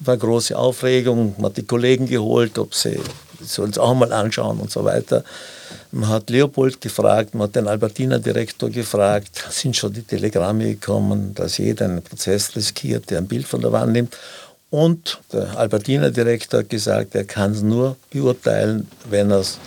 War 0.00 0.16
große 0.16 0.56
Aufregung, 0.56 1.34
man 1.38 1.50
hat 1.50 1.56
die 1.56 1.66
Kollegen 1.66 2.06
geholt, 2.06 2.58
ob 2.58 2.74
sie 2.74 3.00
sollen 3.40 3.70
es 3.70 3.78
auch 3.78 3.94
mal 3.94 4.12
anschauen 4.12 4.58
und 4.58 4.70
so 4.70 4.84
weiter. 4.84 5.24
Man 5.90 6.08
hat 6.08 6.30
Leopold 6.30 6.80
gefragt, 6.80 7.34
man 7.34 7.48
hat 7.48 7.56
den 7.56 7.68
Albertina-Direktor 7.68 8.70
gefragt, 8.70 9.44
sind 9.50 9.76
schon 9.76 9.92
die 9.92 10.02
Telegramme 10.02 10.74
gekommen, 10.74 11.34
dass 11.34 11.58
jeder 11.58 11.86
einen 11.86 12.02
Prozess 12.02 12.54
riskiert, 12.56 13.10
der 13.10 13.18
ein 13.18 13.28
Bild 13.28 13.46
von 13.46 13.60
der 13.60 13.72
Wand 13.72 13.92
nimmt. 13.92 14.16
Und 14.70 15.20
der 15.32 15.56
Albertina-Direktor 15.56 16.60
hat 16.60 16.68
gesagt, 16.68 17.14
er 17.14 17.24
kann 17.24 17.52
es 17.52 17.62
nur 17.62 17.96
beurteilen, 18.10 18.88
wenn 19.08 19.30
er 19.30 19.40
es 19.40 19.58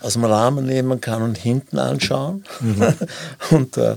aus 0.00 0.14
dem 0.14 0.24
Rahmen 0.24 0.64
nehmen 0.64 1.00
kann 1.00 1.22
und 1.22 1.36
hinten 1.36 1.78
anschauen. 1.78 2.44
Mhm. 2.60 2.94
und 3.50 3.76
äh, 3.76 3.96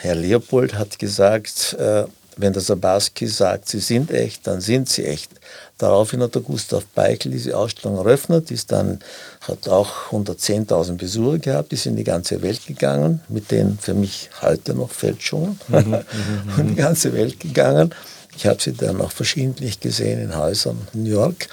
Herr 0.00 0.14
Leopold 0.14 0.74
hat 0.74 0.98
gesagt, 0.98 1.74
äh, 1.78 2.04
wenn 2.36 2.52
der 2.52 2.62
Sabaski 2.62 3.26
sagt, 3.26 3.68
sie 3.68 3.80
sind 3.80 4.10
echt, 4.10 4.46
dann 4.46 4.60
sind 4.60 4.88
sie 4.88 5.04
echt. 5.04 5.30
Daraufhin 5.78 6.22
hat 6.22 6.34
der 6.34 6.42
Gustav 6.42 6.86
Beichel 6.94 7.32
diese 7.32 7.56
Ausstellung 7.56 7.98
eröffnet, 7.98 8.50
ist 8.50 8.72
dann, 8.72 9.00
hat 9.40 9.68
auch 9.68 10.10
110.000 10.10 10.96
Besucher 10.96 11.38
gehabt, 11.38 11.72
ist 11.72 11.86
in 11.86 11.96
die 11.96 12.04
ganze 12.04 12.40
Welt 12.42 12.66
gegangen, 12.66 13.20
mit 13.28 13.50
denen 13.50 13.78
für 13.78 13.94
mich 13.94 14.30
heute 14.40 14.74
noch 14.74 14.90
Fälschungen, 14.90 15.58
mhm, 15.68 15.76
mhm, 15.76 15.84
mhm. 15.86 16.04
in 16.58 16.68
die 16.68 16.74
ganze 16.76 17.12
Welt 17.12 17.40
gegangen. 17.40 17.94
Ich 18.40 18.46
habe 18.46 18.56
sie 18.58 18.72
dann 18.72 19.02
auch 19.02 19.12
verschiedentlich 19.12 19.80
gesehen 19.80 20.18
in 20.18 20.34
Häusern 20.34 20.78
in 20.94 21.02
New 21.02 21.10
York. 21.10 21.48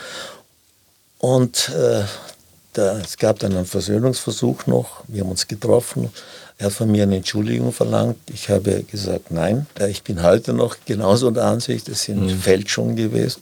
Und 1.17 1.67
äh, 1.67 2.03
da, 2.71 2.99
es 2.99 3.17
gab 3.17 3.39
dann 3.39 3.57
einen 3.57 3.65
Versöhnungsversuch 3.65 4.67
noch. 4.67 5.03
Wir 5.09 5.23
haben 5.23 5.31
uns 5.31 5.49
getroffen. 5.49 6.09
Er 6.57 6.67
hat 6.67 6.73
von 6.73 6.89
mir 6.89 7.03
eine 7.03 7.17
Entschuldigung 7.17 7.73
verlangt. 7.73 8.15
Ich 8.33 8.49
habe 8.49 8.83
gesagt, 8.83 9.31
nein. 9.31 9.67
Äh, 9.77 9.89
ich 9.89 10.03
bin 10.03 10.23
heute 10.23 10.53
noch 10.53 10.77
genauso 10.85 11.29
der 11.29 11.43
Ansicht, 11.43 11.89
es 11.89 12.03
sind 12.03 12.25
mhm. 12.25 12.39
Fälschungen 12.39 12.95
gewesen. 12.95 13.41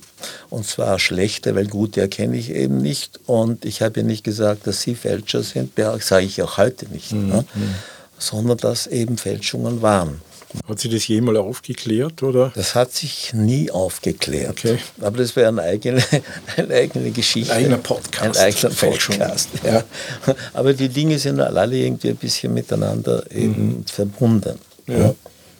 Und 0.50 0.66
zwar 0.66 0.98
schlechte, 0.98 1.54
weil 1.54 1.68
gute 1.68 2.02
erkenne 2.02 2.38
ich 2.38 2.50
eben 2.50 2.80
nicht. 2.80 3.20
Und 3.28 3.64
ich 3.64 3.84
habe 3.84 4.02
nicht 4.02 4.24
gesagt, 4.24 4.66
dass 4.66 4.82
Sie 4.82 4.96
Fälscher 4.96 5.44
sind. 5.44 5.78
Das 5.78 6.08
sage 6.08 6.26
ich 6.26 6.42
auch 6.42 6.58
heute 6.58 6.88
nicht. 6.88 7.12
Mhm. 7.12 7.28
Ne? 7.28 7.46
Mhm. 7.54 7.76
Sondern 8.18 8.58
dass 8.58 8.88
eben 8.88 9.20
Fälschungen 9.20 9.84
waren. 9.84 10.20
Hat 10.68 10.80
sich 10.80 10.92
das 10.92 11.08
jemals 11.08 11.38
aufgeklärt, 11.38 12.24
oder? 12.24 12.52
Das 12.56 12.76
hat 12.76 12.92
sich 12.94 13.34
nie 13.34 13.72
aufgeklärt. 13.72 14.60
Okay. 14.60 14.78
Aber 15.02 15.18
das 15.18 15.36
wäre 15.36 15.50
eine 15.50 15.62
eigene, 15.62 16.04
eine 16.58 16.74
eigene 16.74 17.12
Geschichte. 17.12 17.54
Ein 17.54 17.66
eigener 17.66 17.78
Podcast. 17.78 18.40
Ein 18.40 18.54
eigener. 18.54 18.74
Podcast, 18.74 19.50
ja. 19.64 19.84
Aber 20.54 20.74
die 20.74 20.90
Dinge 20.90 21.20
sind 21.20 21.40
alle 21.40 21.78
irgendwie 21.78 22.10
ein 22.10 22.16
bisschen 22.16 22.54
miteinander 22.54 23.24
eben 23.32 23.86
verbunden. 23.86 24.60
Ja. 24.88 25.14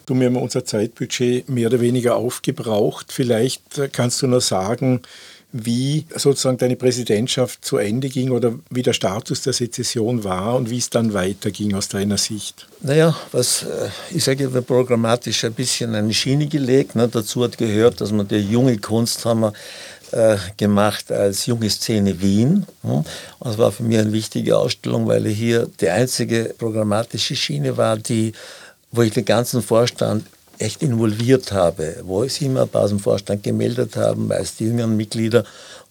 Du, 0.06 0.14
wir 0.14 0.26
haben 0.26 0.36
unser 0.36 0.64
Zeitbudget 0.64 1.48
mehr 1.48 1.66
oder 1.66 1.80
weniger 1.80 2.14
aufgebraucht. 2.14 3.12
Vielleicht 3.12 3.62
kannst 3.92 4.22
du 4.22 4.28
noch 4.28 4.40
sagen, 4.40 5.02
wie 5.52 6.04
sozusagen 6.14 6.58
deine 6.58 6.76
Präsidentschaft 6.76 7.64
zu 7.64 7.78
Ende 7.78 8.08
ging 8.08 8.30
oder 8.30 8.54
wie 8.68 8.82
der 8.82 8.92
Status 8.92 9.42
der 9.42 9.52
Sezession 9.52 10.24
war 10.24 10.56
und 10.56 10.70
wie 10.70 10.78
es 10.78 10.90
dann 10.90 11.14
weiterging 11.14 11.74
aus 11.74 11.88
deiner 11.88 12.18
Sicht. 12.18 12.66
Naja, 12.82 13.16
was, 13.32 13.62
äh, 13.62 13.88
ich 14.10 14.24
sage, 14.24 14.52
wir 14.52 14.60
programmatisch 14.60 15.44
ein 15.44 15.54
bisschen 15.54 15.94
eine 15.94 16.12
Schiene 16.12 16.46
gelegt. 16.46 16.96
Ne? 16.96 17.08
Dazu 17.08 17.44
hat 17.44 17.56
gehört, 17.58 18.00
dass 18.00 18.12
wir 18.12 18.24
die 18.24 18.36
junge 18.36 18.76
Kunst 18.78 19.24
haben 19.24 19.40
wir, 19.40 19.52
äh, 20.12 20.36
gemacht 20.56 21.10
als 21.10 21.46
junge 21.46 21.70
Szene 21.70 22.20
Wien. 22.20 22.66
Hm? 22.82 23.04
Das 23.40 23.58
war 23.58 23.72
für 23.72 23.82
mich 23.82 23.98
eine 23.98 24.12
wichtige 24.12 24.58
Ausstellung, 24.58 25.06
weil 25.06 25.26
hier 25.28 25.68
die 25.80 25.88
einzige 25.88 26.54
programmatische 26.58 27.34
Schiene 27.34 27.76
war, 27.76 27.96
die, 27.96 28.32
wo 28.92 29.02
ich 29.02 29.12
den 29.12 29.24
ganzen 29.24 29.62
Vorstand 29.62 30.24
echt 30.58 30.82
involviert 30.82 31.52
habe, 31.52 31.96
wo 32.04 32.24
ich 32.24 32.40
immer 32.42 32.68
aus 32.72 32.90
dem 32.90 33.00
Vorstand 33.00 33.42
gemeldet 33.42 33.96
haben, 33.96 34.32
als 34.32 34.56
die 34.56 34.64
jüngeren 34.64 34.96
Mitglieder 34.96 35.44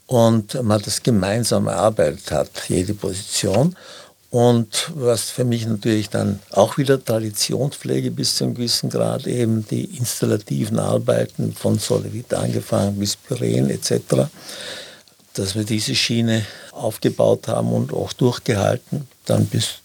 und 0.07 0.61
man 0.63 0.81
das 0.81 1.01
gemeinsam 1.01 1.67
erarbeitet 1.67 2.31
hat, 2.31 2.49
jede 2.67 2.93
Position. 2.93 3.75
Und 4.29 4.91
was 4.95 5.29
für 5.29 5.45
mich 5.45 5.65
natürlich 5.65 6.09
dann 6.09 6.41
auch 6.51 6.77
wieder 6.77 7.03
Traditionspflege 7.03 8.11
bis 8.11 8.35
zu 8.35 8.43
einem 8.43 8.55
gewissen 8.55 8.89
Grad, 8.89 9.27
eben 9.27 9.65
die 9.67 9.85
installativen 9.97 10.77
Arbeiten 10.77 11.53
von 11.53 11.79
Solevit 11.79 12.33
angefangen 12.33 12.99
bis 12.99 13.15
Pyren 13.15 13.69
etc., 13.69 14.27
dass 15.35 15.55
wir 15.55 15.63
diese 15.63 15.95
Schiene 15.95 16.45
aufgebaut 16.71 17.47
haben 17.47 17.71
und 17.71 17.93
auch 17.93 18.13
durchgehalten, 18.13 19.07
dann 19.25 19.45
bis 19.45 19.75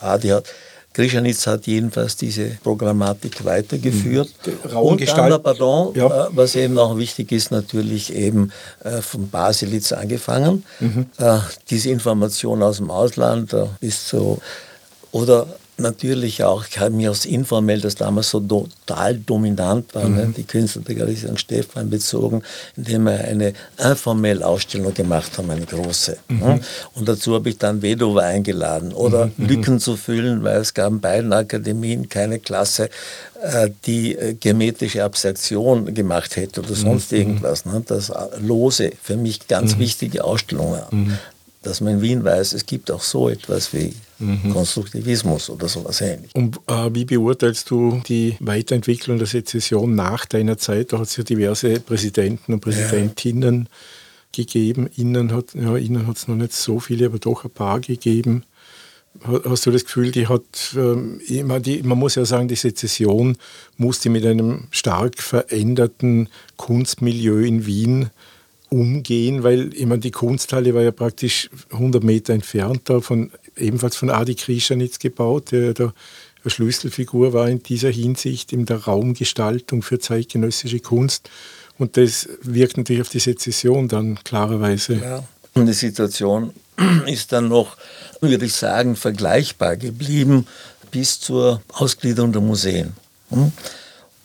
Adi 0.00 0.28
hat 0.28 0.48
Grischanitz 0.94 1.46
hat 1.46 1.66
jedenfalls 1.66 2.16
diese 2.16 2.50
Programmatik 2.62 3.44
weitergeführt. 3.44 4.32
Mhm. 4.70 4.76
Und 4.76 5.18
dann, 5.18 5.42
pardon, 5.42 5.92
ja. 5.94 6.26
Äh, 6.26 6.28
was 6.30 6.54
eben 6.54 6.78
auch 6.78 6.96
wichtig 6.96 7.32
ist, 7.32 7.50
natürlich 7.50 8.14
eben 8.14 8.52
äh, 8.84 9.02
von 9.02 9.28
Baselitz 9.28 9.92
angefangen. 9.92 10.64
Mhm. 10.78 11.06
Äh, 11.18 11.38
diese 11.68 11.90
Information 11.90 12.62
aus 12.62 12.76
dem 12.78 12.90
Ausland 12.90 13.54
bis 13.80 14.06
zu, 14.06 14.40
oder 15.10 15.46
natürlich 15.78 16.44
auch, 16.44 16.64
ich 16.68 16.78
habe 16.78 16.90
mich 16.90 17.08
aus 17.08 17.24
informell, 17.24 17.80
das 17.80 17.94
damals 17.94 18.30
so 18.30 18.40
total 18.40 19.18
dominant 19.18 19.94
war, 19.94 20.04
ne, 20.04 20.08
mhm. 20.08 20.16
ne, 20.16 20.34
die 20.36 20.44
Künstler 20.44 20.82
der 20.82 20.94
Galerie 20.94 21.16
St. 21.16 21.38
Stefan 21.38 21.90
bezogen, 21.90 22.42
indem 22.76 23.04
wir 23.04 23.24
eine 23.24 23.52
informelle 23.78 24.46
Ausstellung 24.46 24.94
gemacht 24.94 25.36
haben, 25.36 25.50
eine 25.50 25.66
große. 25.66 26.16
Mhm. 26.28 26.38
Ne. 26.38 26.60
Und 26.94 27.08
dazu 27.08 27.34
habe 27.34 27.48
ich 27.48 27.58
dann 27.58 27.82
Vedova 27.82 28.20
eingeladen 28.20 28.92
oder 28.92 29.26
mhm. 29.26 29.32
mhm. 29.36 29.46
Lücken 29.46 29.80
zu 29.80 29.96
füllen, 29.96 30.42
weil 30.44 30.60
es 30.60 30.74
gab 30.74 30.92
in 30.92 31.00
beiden 31.00 31.32
Akademien 31.32 32.08
keine 32.08 32.38
Klasse, 32.38 32.88
äh, 33.42 33.70
die 33.86 34.16
äh, 34.16 34.34
geometrische 34.34 35.02
Abstraktion 35.04 35.94
gemacht 35.94 36.36
hätte 36.36 36.60
oder 36.60 36.74
sonst 36.74 37.12
mhm. 37.12 37.18
irgendwas. 37.18 37.64
Ne? 37.64 37.82
Das 37.86 38.12
lose, 38.40 38.92
für 39.02 39.16
mich 39.16 39.46
ganz 39.48 39.76
mhm. 39.76 39.80
wichtige 39.80 40.24
Ausstellungen 40.24 41.18
dass 41.64 41.80
man 41.80 41.94
in 41.94 42.02
Wien 42.02 42.24
weiß, 42.24 42.52
es 42.52 42.66
gibt 42.66 42.90
auch 42.90 43.02
so 43.02 43.28
etwas 43.28 43.72
wie 43.72 43.94
mhm. 44.18 44.52
Konstruktivismus 44.52 45.50
oder 45.50 45.68
sowas 45.68 46.00
ähnliches. 46.00 46.34
Und 46.34 46.58
äh, 46.66 46.90
wie 46.92 47.04
beurteilst 47.04 47.70
du 47.70 48.02
die 48.06 48.36
Weiterentwicklung 48.40 49.18
der 49.18 49.26
Sezession 49.26 49.94
nach 49.94 50.26
deiner 50.26 50.58
Zeit? 50.58 50.92
Da 50.92 50.98
hat 50.98 51.08
es 51.08 51.16
ja 51.16 51.24
diverse 51.24 51.80
Präsidenten 51.80 52.54
und 52.54 52.60
Präsidentinnen 52.60 53.62
ja. 53.62 53.70
gegeben. 54.32 54.88
Innen 54.96 55.32
hat 55.32 55.54
ja, 55.54 55.76
innen 55.76 56.06
noch 56.06 56.34
nicht 56.34 56.52
so 56.52 56.80
viele, 56.80 57.06
aber 57.06 57.18
doch 57.18 57.44
ein 57.44 57.50
paar 57.50 57.80
gegeben. 57.80 58.44
Hast 59.22 59.64
du 59.64 59.70
das 59.70 59.84
Gefühl, 59.84 60.10
die 60.10 60.26
hat, 60.26 60.74
ähm, 60.76 61.20
die, 61.28 61.82
man 61.84 61.98
muss 61.98 62.16
ja 62.16 62.24
sagen, 62.24 62.48
die 62.48 62.56
Sezession 62.56 63.36
musste 63.76 64.10
mit 64.10 64.26
einem 64.26 64.64
stark 64.72 65.22
veränderten 65.22 66.28
Kunstmilieu 66.56 67.38
in 67.38 67.64
Wien 67.64 68.10
umgehen, 68.70 69.44
weil 69.44 69.72
ich 69.72 69.86
meine, 69.86 70.00
die 70.00 70.10
Kunsthalle 70.10 70.74
war 70.74 70.82
ja 70.82 70.90
praktisch 70.90 71.48
100 71.70 72.02
Meter 72.02 72.32
entfernt, 72.32 72.82
da 72.86 73.00
von, 73.00 73.30
ebenfalls 73.56 73.96
von 73.96 74.10
Adi 74.10 74.34
Krischanitz 74.34 74.98
gebaut, 74.98 75.52
der 75.52 75.74
der 75.74 75.92
eine 76.44 76.50
Schlüsselfigur 76.50 77.32
war 77.32 77.48
in 77.48 77.62
dieser 77.62 77.90
Hinsicht 77.90 78.52
in 78.52 78.66
der 78.66 78.84
Raumgestaltung 78.84 79.82
für 79.82 79.98
zeitgenössische 79.98 80.80
Kunst. 80.80 81.30
Und 81.78 81.96
das 81.96 82.28
wirkt 82.42 82.76
natürlich 82.76 83.02
auf 83.02 83.08
die 83.08 83.18
Sezession 83.18 83.88
dann 83.88 84.22
klarerweise. 84.22 84.94
Ja. 84.96 85.24
Und 85.54 85.66
die 85.66 85.72
Situation 85.72 86.52
ist 87.06 87.32
dann 87.32 87.48
noch, 87.48 87.76
würde 88.20 88.44
ich 88.44 88.52
sagen, 88.52 88.94
vergleichbar 88.96 89.76
geblieben 89.76 90.46
bis 90.90 91.18
zur 91.18 91.62
Ausgliederung 91.72 92.32
der 92.32 92.42
Museen. 92.42 92.92
Hm? 93.30 93.52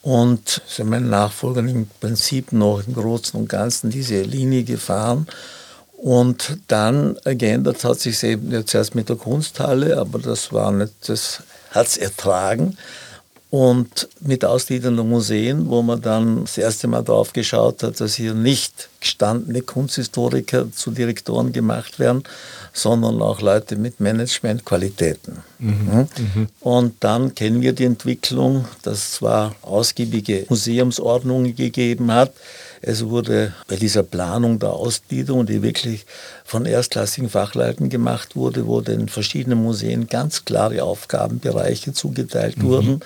Und 0.02 0.62
sind 0.68 0.90
meine 0.90 1.08
Nachfolger 1.08 1.62
im 1.62 1.88
Prinzip 2.00 2.52
noch 2.52 2.82
im 2.86 2.94
Großen 2.94 3.40
und 3.40 3.50
Ganzen 3.50 3.90
diese 3.90 4.22
Linie 4.22 4.64
gefahren. 4.64 5.28
Und 6.02 6.60
dann 6.68 7.18
geändert 7.26 7.84
hat 7.84 8.00
sich 8.00 8.24
eben 8.24 8.52
jetzt 8.52 8.74
erst 8.74 8.96
mit 8.96 9.10
der 9.10 9.18
Kunsthalle, 9.18 9.98
aber 9.98 10.20
das 10.20 10.54
war 10.54 10.72
nicht, 10.72 10.94
das 11.08 11.44
hat 11.72 11.88
es 11.88 11.98
ertragen. 11.98 12.78
Und 13.50 14.08
mit 14.22 14.46
ausgliedernden 14.46 15.10
Museen, 15.10 15.70
wo 15.70 15.82
man 15.82 16.00
dann 16.02 16.42
das 16.46 16.58
erste 16.58 16.88
Mal 16.88 17.04
darauf 17.04 17.34
geschaut 17.34 17.82
hat, 17.84 18.00
dass 18.00 18.14
hier 18.14 18.34
nicht 18.36 18.90
gestandene 19.02 19.62
Kunsthistoriker 19.62 20.72
zu 20.72 20.92
Direktoren 20.92 21.52
gemacht 21.52 21.98
werden, 22.00 22.24
sondern 22.72 23.22
auch 23.22 23.42
Leute 23.42 23.76
mit 23.76 24.00
Managementqualitäten. 24.00 25.40
Mhm. 25.58 26.08
Mhm. 26.18 26.48
Und 26.62 26.96
dann 27.00 27.34
kennen 27.36 27.62
wir 27.62 27.74
die 27.74 27.86
Entwicklung, 27.86 28.66
dass 28.84 29.00
es 29.00 29.12
zwar 29.14 29.56
ausgiebige 29.64 30.46
Museumsordnungen 30.48 31.56
gegeben 31.56 32.12
hat, 32.14 32.32
es 32.82 33.06
wurde 33.06 33.54
bei 33.68 33.76
dieser 33.76 34.04
Planung 34.04 34.60
der 34.60 34.72
Ausgliederung, 34.72 35.46
die 35.46 35.62
wirklich 35.62 36.06
von 36.46 36.66
erstklassigen 36.66 37.30
Fachleuten 37.30 37.90
gemacht 37.90 38.36
wurde, 38.36 38.68
wo 38.68 38.82
den 38.82 39.10
verschiedenen 39.10 39.62
Museen 39.62 40.08
ganz 40.08 40.46
klare 40.46 40.84
Aufgabenbereiche 40.84 41.94
zugeteilt 41.94 42.58
mhm. 42.58 42.64
wurden 42.64 43.02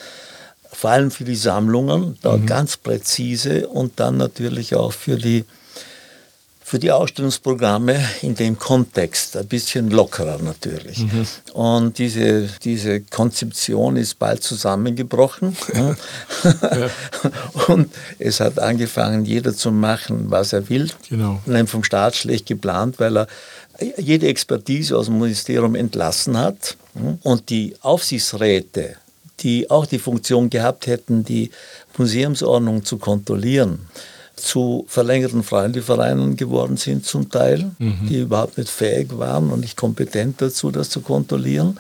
vor 0.74 0.90
allem 0.90 1.12
für 1.12 1.24
die 1.24 1.36
Sammlungen, 1.36 2.18
da 2.22 2.36
mhm. 2.36 2.46
ganz 2.46 2.78
präzise 2.78 3.68
und 3.68 4.00
dann 4.00 4.18
natürlich 4.18 4.76
auch 4.76 4.92
für 4.92 5.18
die, 5.18 5.46
für 6.74 6.80
die 6.80 6.92
Ausstellungsprogramme 6.92 8.04
in 8.24 8.34
dem 8.34 8.58
Kontext, 8.58 9.38
ein 9.38 9.46
bisschen 9.46 9.92
lockerer 9.92 10.40
natürlich. 10.40 11.06
Mhm. 11.06 11.28
Und 11.54 12.00
diese, 12.00 12.50
diese 12.64 13.02
Konzeption 13.02 13.96
ist 13.96 14.18
bald 14.18 14.42
zusammengebrochen. 14.42 15.56
ja. 15.76 15.96
Und 17.68 17.92
es 18.18 18.40
hat 18.40 18.58
angefangen, 18.58 19.24
jeder 19.24 19.54
zu 19.54 19.72
machen, 19.72 20.32
was 20.32 20.52
er 20.52 20.68
will. 20.68 20.90
Genau. 21.10 21.40
Und 21.46 21.70
vom 21.70 21.84
Staat 21.84 22.16
schlecht 22.16 22.48
geplant, 22.48 23.00
weil 23.00 23.18
er 23.20 23.28
jede 24.00 24.26
Expertise 24.26 24.98
aus 24.98 25.06
dem 25.06 25.20
Ministerium 25.20 25.76
entlassen 25.76 26.40
hat. 26.40 26.76
Und 27.22 27.52
die 27.52 27.76
Aufsichtsräte 27.82 28.96
die 29.40 29.70
auch 29.70 29.86
die 29.86 30.00
Funktion 30.00 30.50
gehabt 30.50 30.88
hätten, 30.88 31.26
die 31.26 31.50
Museumsordnung 31.98 32.86
zu 32.86 32.98
kontrollieren, 32.98 33.80
zu 34.36 34.86
verlängerten 34.88 35.44
Freundevereinen 35.44 36.36
geworden 36.36 36.78
sind 36.78 37.06
zum 37.06 37.30
Teil, 37.30 37.72
mhm. 37.78 38.08
die 38.10 38.22
überhaupt 38.22 38.58
nicht 38.58 38.70
fähig 38.70 39.18
waren 39.18 39.52
und 39.52 39.62
nicht 39.62 39.78
kompetent 39.78 40.42
dazu, 40.42 40.72
das 40.72 40.90
zu 40.90 41.02
kontrollieren 41.02 41.78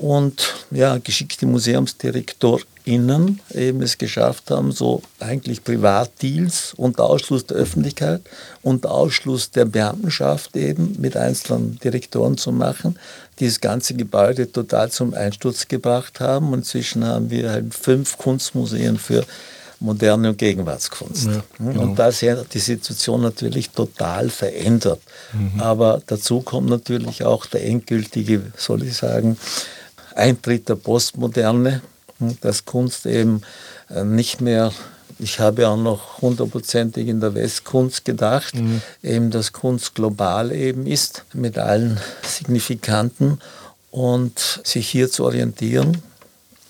und 0.00 0.54
ja, 0.70 0.98
geschickte 0.98 1.46
MuseumsdirektorInnen 1.46 3.40
eben 3.52 3.82
es 3.82 3.98
geschafft 3.98 4.50
haben, 4.50 4.72
so 4.72 5.02
eigentlich 5.18 5.64
Privatdeals 5.64 6.74
unter 6.76 7.04
Ausschluss 7.04 7.46
der 7.46 7.56
Öffentlichkeit, 7.56 8.22
unter 8.62 8.92
Ausschluss 8.92 9.50
der 9.50 9.64
Beamtenschaft 9.64 10.56
eben 10.56 10.96
mit 11.00 11.16
einzelnen 11.16 11.78
Direktoren 11.80 12.38
zu 12.38 12.52
machen, 12.52 12.98
die 13.40 13.46
das 13.46 13.60
ganze 13.60 13.94
Gebäude 13.94 14.50
total 14.50 14.90
zum 14.90 15.14
Einsturz 15.14 15.68
gebracht 15.68 16.20
haben. 16.20 16.52
Und 16.52 16.60
inzwischen 16.60 17.04
haben 17.04 17.30
wir 17.30 17.50
halt 17.50 17.74
fünf 17.74 18.18
Kunstmuseen 18.18 18.98
für 18.98 19.24
moderne 19.80 20.30
und 20.30 20.38
Gegenwartskunst. 20.38 21.26
Ja, 21.26 21.42
genau. 21.58 21.82
Und 21.82 21.98
da 21.98 22.10
hat 22.10 22.54
die 22.54 22.58
Situation 22.58 23.22
natürlich 23.22 23.70
total 23.70 24.28
verändert. 24.28 25.00
Mhm. 25.32 25.60
Aber 25.60 26.02
dazu 26.06 26.40
kommt 26.40 26.68
natürlich 26.68 27.24
auch 27.24 27.46
der 27.46 27.64
endgültige, 27.64 28.42
soll 28.56 28.82
ich 28.82 28.96
sagen, 28.96 29.36
Eintritt 30.14 30.68
der 30.68 30.74
Postmoderne, 30.74 31.82
hm, 32.18 32.38
dass 32.40 32.64
Kunst 32.64 33.06
eben 33.06 33.42
äh, 33.88 34.04
nicht 34.04 34.40
mehr, 34.40 34.72
ich 35.20 35.38
habe 35.38 35.68
auch 35.68 35.76
noch 35.76 36.20
hundertprozentig 36.20 37.06
in 37.06 37.20
der 37.20 37.34
Westkunst 37.34 38.04
gedacht, 38.04 38.54
mhm. 38.54 38.82
eben 39.02 39.30
dass 39.30 39.52
Kunst 39.52 39.94
global 39.94 40.52
eben 40.52 40.86
ist, 40.86 41.24
mit 41.32 41.56
allen 41.56 42.00
Signifikanten 42.22 43.38
und 43.90 44.60
sich 44.64 44.88
hier 44.88 45.10
zu 45.10 45.24
orientieren, 45.24 46.02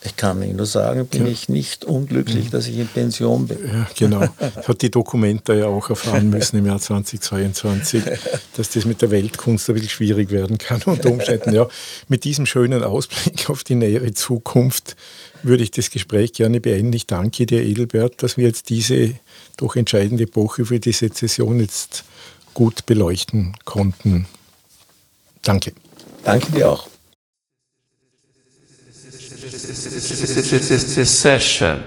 Ich 0.09 0.17
kann 0.17 0.43
Ihnen 0.43 0.57
nur 0.57 0.67
sagen, 0.67 1.07
bin 1.07 1.27
Ja. 1.27 1.33
ich 1.33 1.49
nicht 1.49 1.85
unglücklich, 1.85 2.51
dass 2.51 2.67
ich 2.67 2.79
in 2.79 2.89
Pension 2.89 3.47
bin. 3.47 3.59
Ja, 3.67 3.87
genau. 3.97 4.27
Das 4.39 4.67
hat 4.69 4.83
die 4.83 4.91
Dokumenta 4.91 5.53
ja 5.55 5.67
auch 5.67 5.91
erfahren 5.91 6.31
müssen 6.31 6.57
im 6.59 6.67
Jahr 6.67 6.81
2022, 6.81 8.03
dass 8.57 8.71
das 8.71 8.85
mit 8.87 9.03
der 9.03 9.11
Weltkunst 9.11 9.69
ein 9.69 9.75
bisschen 9.75 9.91
schwierig 9.91 10.31
werden 10.31 10.59
kann 10.59 10.83
unter 10.87 11.11
Umständen. 11.11 11.53
Ja, 11.55 11.69
mit 12.09 12.25
diesem 12.25 12.47
schönen 12.47 12.83
Ausblick 12.83 13.51
auf 13.51 13.65
die 13.65 13.75
nähere 13.75 14.13
Zukunft 14.15 14.97
würde 15.43 15.63
ich 15.63 15.71
das 15.71 15.91
Gespräch 15.91 16.33
gerne 16.33 16.61
beenden. 16.61 16.93
Ich 16.95 17.07
danke 17.07 17.47
dir, 17.47 17.63
Edelbert, 17.63 18.23
dass 18.23 18.37
wir 18.37 18.47
jetzt 18.47 18.71
diese 18.71 19.15
doch 19.57 19.77
entscheidende 19.77 20.25
Epoche 20.25 20.65
für 20.65 20.81
die 20.81 20.93
Sezession 20.93 21.61
jetzt 21.61 22.05
gut 22.55 22.87
beleuchten 22.87 23.55
konnten. 23.65 24.27
Danke. 25.43 25.73
Danke 26.25 26.51
dir 26.51 26.71
auch. 26.71 26.89
Secession. 29.59 31.83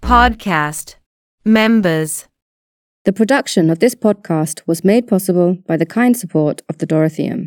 Podcast. 0.00 0.94
Members. 1.44 2.28
The 3.04 3.12
production 3.12 3.68
of 3.68 3.80
this 3.80 3.96
podcast 3.96 4.62
was 4.68 4.84
made 4.84 5.08
possible 5.08 5.54
by 5.66 5.76
the 5.76 5.86
kind 5.86 6.16
support 6.16 6.62
of 6.68 6.78
the 6.78 6.86
Dorotheum. 6.86 7.40